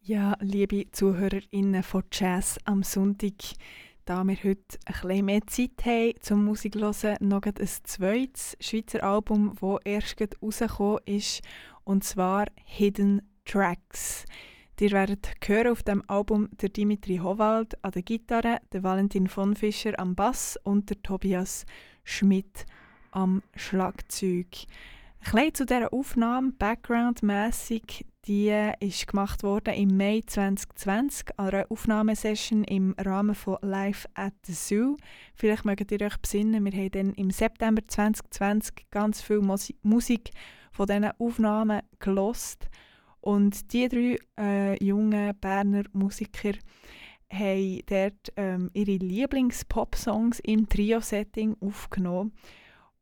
Ja, 0.00 0.36
liebe 0.40 0.90
ZuhörerInnen 0.90 1.84
von 1.84 2.02
Jazz 2.10 2.58
am 2.64 2.82
Sonntag, 2.82 3.34
da 4.04 4.24
wir 4.24 4.34
heute 4.34 4.78
bisschen 4.84 5.24
mehr 5.24 5.46
Zeit 5.46 5.84
haben 5.84 6.14
zum 6.22 6.44
Musik 6.44 6.74
hören, 6.74 7.16
noch 7.20 7.42
ein 7.42 7.54
zweites 7.84 8.56
Schweizer 8.58 9.04
Album, 9.04 9.54
das 9.60 9.78
erst 9.84 10.16
rausgekommen 10.42 11.02
ist, 11.06 11.40
und 11.84 12.02
zwar 12.02 12.46
Hidden 12.64 13.22
Tracks. 13.44 14.24
Ihr 14.82 14.90
werdet 14.90 15.30
hören 15.46 15.70
auf 15.70 15.84
dem 15.84 16.02
Album 16.08 16.48
der 16.60 16.68
Dimitri 16.68 17.18
Howald 17.18 17.76
an 17.84 17.92
der 17.92 18.02
Gitarre, 18.02 18.58
der 18.72 18.82
Valentin 18.82 19.28
von 19.28 19.54
Fischer 19.54 19.96
am 19.96 20.16
Bass 20.16 20.58
und 20.64 20.90
der 20.90 21.00
Tobias 21.04 21.66
Schmidt 22.02 22.66
am 23.12 23.44
Schlagzeug. 23.54 24.48
Ein 25.20 25.32
bisschen 25.34 25.54
zu 25.54 25.66
dieser 25.66 25.92
Aufnahme, 25.92 26.50
backgroundmässig, 26.58 28.06
die 28.26 28.52
ist 28.80 29.06
gemacht 29.06 29.44
worden 29.44 29.72
im 29.74 29.96
Mai 29.96 30.22
2020 30.26 31.38
an 31.38 31.50
einer 31.50 31.70
Aufnahmesession 31.70 32.64
im 32.64 32.96
Rahmen 32.98 33.36
von 33.36 33.58
Live 33.62 34.08
at 34.14 34.34
the 34.46 34.52
Zoo. 34.52 34.96
Vielleicht 35.36 35.64
mögt 35.64 35.92
ihr 35.92 36.02
euch 36.02 36.16
besinnen, 36.16 36.64
wir 36.64 36.72
haben 36.72 36.90
dann 36.90 37.14
im 37.14 37.30
September 37.30 37.82
2020 37.86 38.90
ganz 38.90 39.22
viel 39.22 39.42
Musik 39.82 40.32
von 40.72 40.86
diesen 40.88 41.12
Aufnahmen 41.20 41.82
gelost 42.00 42.68
und 43.22 43.72
die 43.72 43.88
drei 43.88 44.16
äh, 44.38 44.84
jungen 44.84 45.32
Berner 45.40 45.84
Musiker 45.92 46.52
haben 47.32 47.80
dort 47.86 48.32
ähm, 48.36 48.68
ihre 48.74 48.96
Lieblings-Pop-Songs 48.96 50.40
im 50.40 50.68
Trio-Setting 50.68 51.56
aufgenommen. 51.60 52.32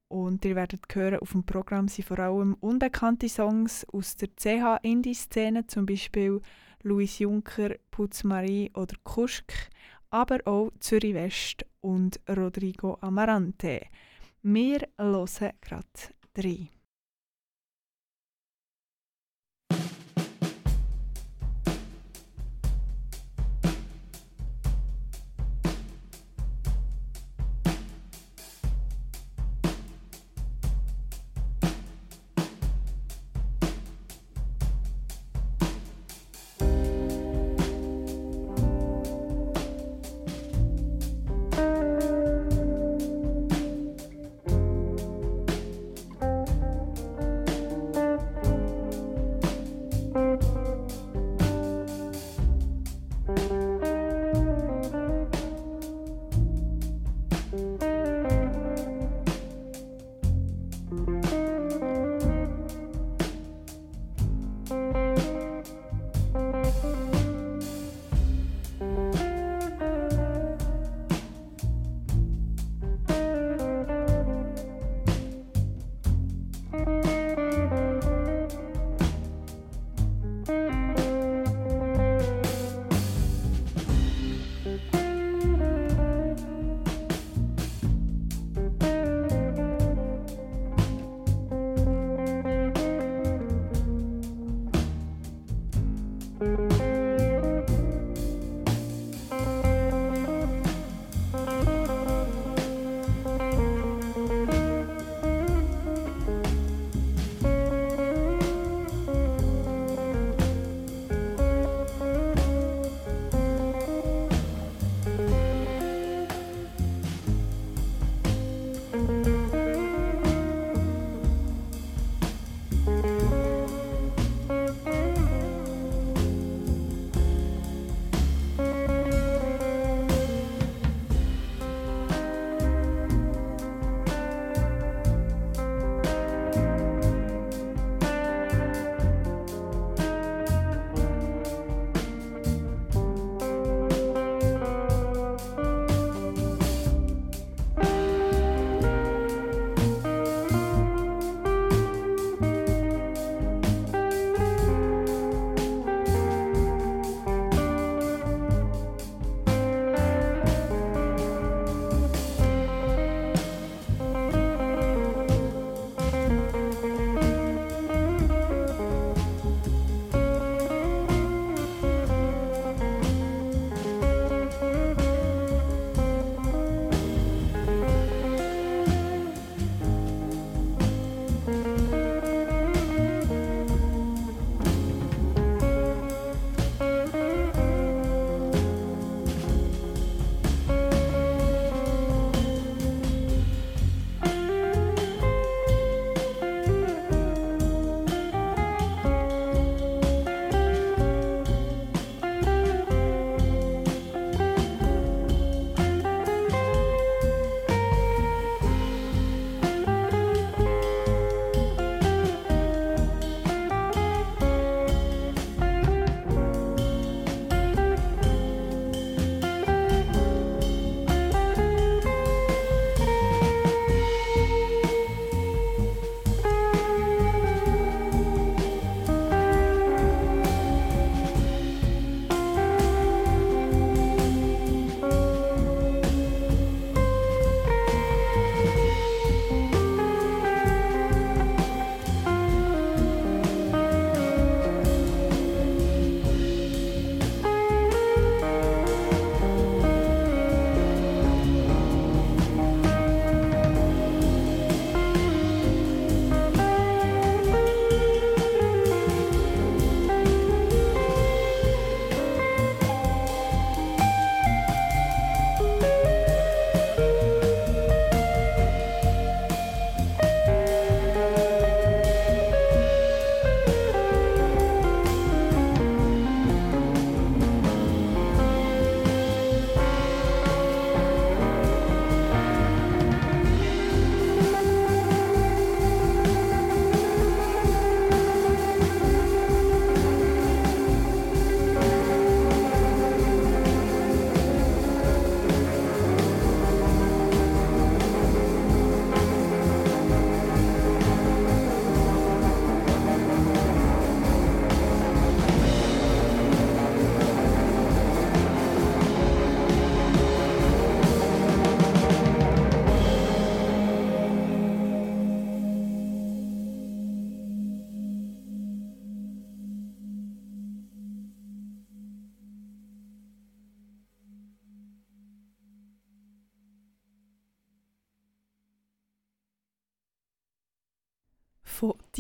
Und 0.09 0.45
ihr 0.45 0.57
werdet 0.57 0.83
hören, 0.93 1.21
auf 1.21 1.33
dem 1.33 1.45
Programm 1.45 1.89
sind 1.89 2.07
vor 2.07 2.19
allem 2.19 2.55
unbekannte 2.61 3.29
Songs 3.29 3.87
aus 3.93 4.17
der 4.17 4.29
CH-Indie-Szene, 4.37 5.67
zum 5.67 5.87
Beispiel 5.87 6.41
Louis 6.83 7.19
Juncker, 7.19 7.77
Putz 7.91 8.23
Marie 8.23 8.71
oder 8.75 8.97
Kuschk, 9.03 9.71
aber 10.11 10.39
auch 10.47 10.71
Zürich 10.81 11.15
West 11.15 11.65
und 11.81 12.21
Rodrigo 12.29 12.99
Amarante. 13.01 13.87
Wir 14.43 14.87
hören 14.99 15.53
gerade 15.61 15.87
drei. 16.35 16.80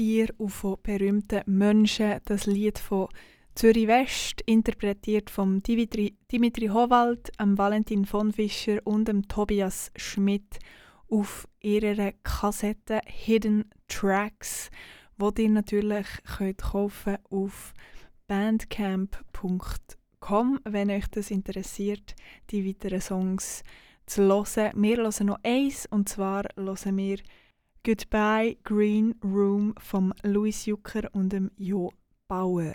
Tieren 0.01 0.34
und 0.38 0.48
von 0.48 0.78
berühmten 0.82 1.42
Menschen. 1.44 2.20
Das 2.24 2.46
Lied 2.46 2.78
von 2.78 3.09
Zürich 3.55 3.86
West, 3.86 4.40
interpretiert 4.46 5.28
von 5.28 5.62
Dimitri, 5.62 6.16
Dimitri 6.32 6.68
Howald, 6.68 7.30
Valentin 7.38 8.07
von 8.07 8.32
Fischer 8.32 8.78
und 8.84 9.09
dem 9.09 9.28
Tobias 9.28 9.92
Schmidt 9.96 10.59
auf 11.11 11.46
ihrer 11.61 12.12
Kassette 12.22 13.03
Hidden 13.05 13.66
Tracks, 13.88 14.70
wo 15.18 15.30
ihr 15.36 15.51
natürlich 15.51 16.07
könnt 16.38 16.62
kaufen 16.62 17.18
auf 17.28 17.74
bandcamp.com, 18.26 20.61
wenn 20.64 20.90
euch 20.90 21.09
das 21.09 21.30
interessiert, 21.30 22.14
die 22.48 22.66
weiteren 22.66 23.03
Songs 23.03 23.62
zu 24.07 24.22
hören. 24.22 24.82
Wir 24.82 24.96
hören 24.96 25.26
noch 25.26 25.40
eins 25.42 25.84
und 25.90 26.09
zwar 26.09 26.44
hören 26.57 26.96
wir 26.96 27.18
Goodbye 27.83 28.59
Green 28.62 29.14
Room 29.24 29.74
von 29.78 30.12
Louis 30.22 30.66
Jucker 30.66 31.09
und 31.14 31.31
dem 31.33 31.51
Jo 31.57 31.95
Bauer. 32.28 32.74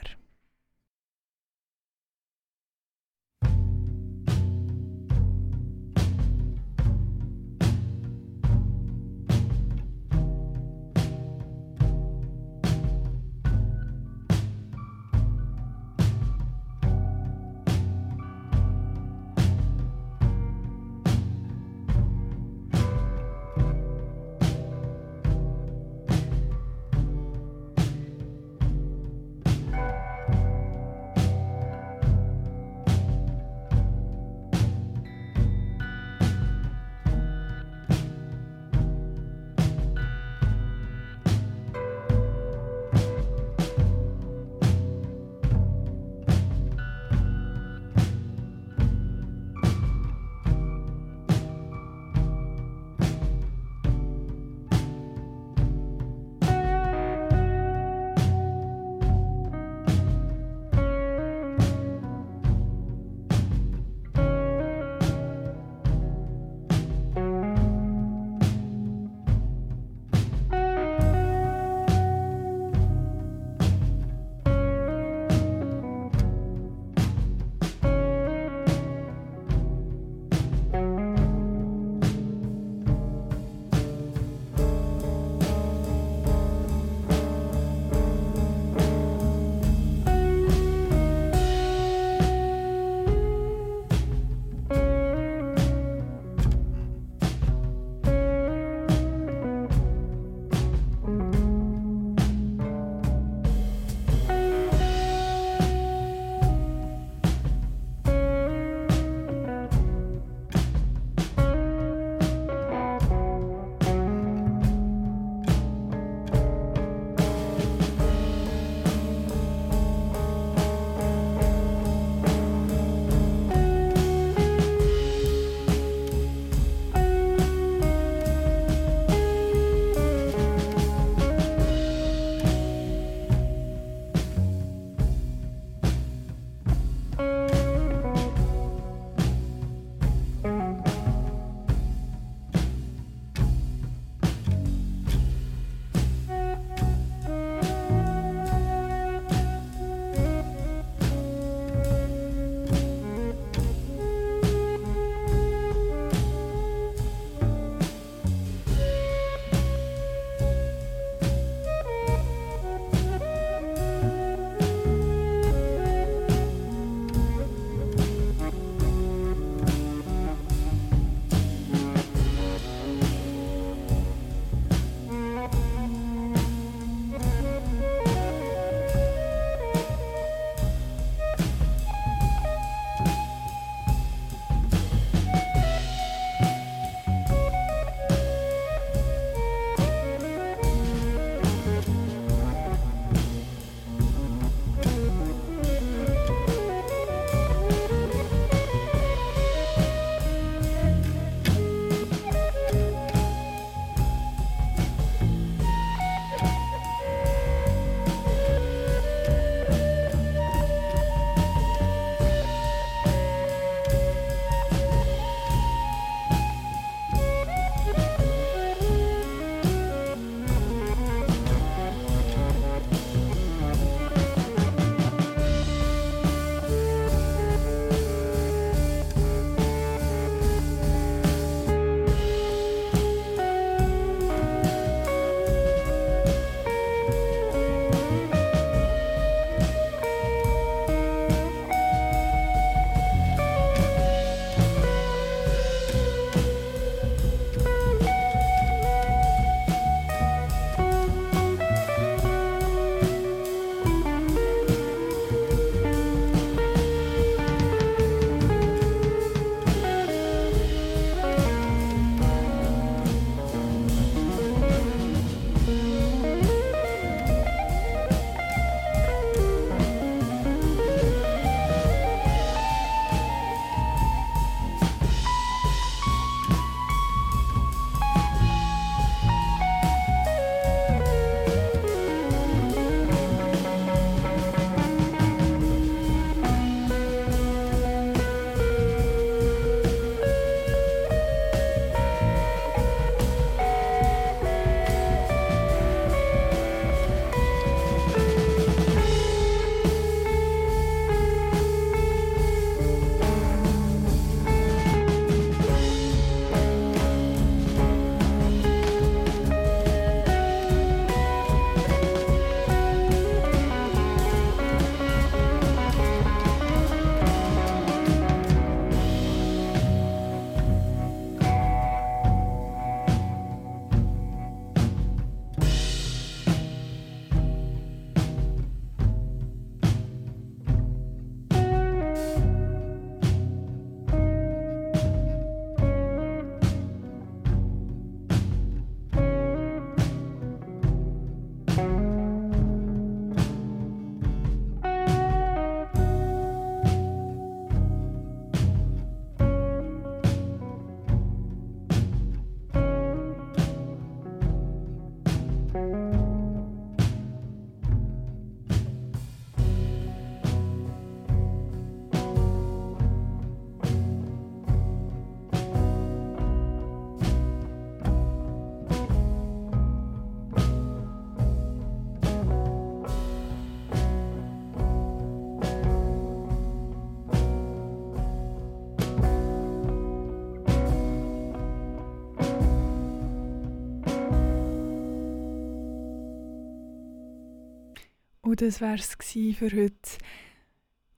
Das 388.57 388.79
wäre 388.79 388.95
es 388.95 389.17
für 389.19 389.69
heute. 389.69 390.17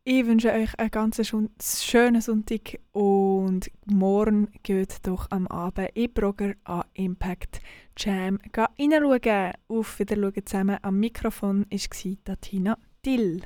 Ich 0.05 0.25
wünsche 0.25 0.51
euch 0.51 0.79
einen 0.79 0.89
ganz 0.89 1.21
schönen 1.83 2.21
Sonntag 2.21 2.79
und 2.93 3.69
morgen 3.85 4.47
geht 4.63 5.05
doch 5.05 5.29
am 5.29 5.45
Abend 5.47 5.89
in 5.93 6.11
Brogger 6.11 6.55
an 6.63 6.83
Impact 6.93 7.59
Jam 7.95 8.39
reinschauen. 8.55 9.53
Auf 9.67 9.99
Wiedersehen 9.99 10.45
zusammen. 10.45 10.77
Am 10.81 10.99
Mikrofon 10.99 11.65
war 11.69 12.41
Tina 12.41 12.77
Dill. 13.05 13.41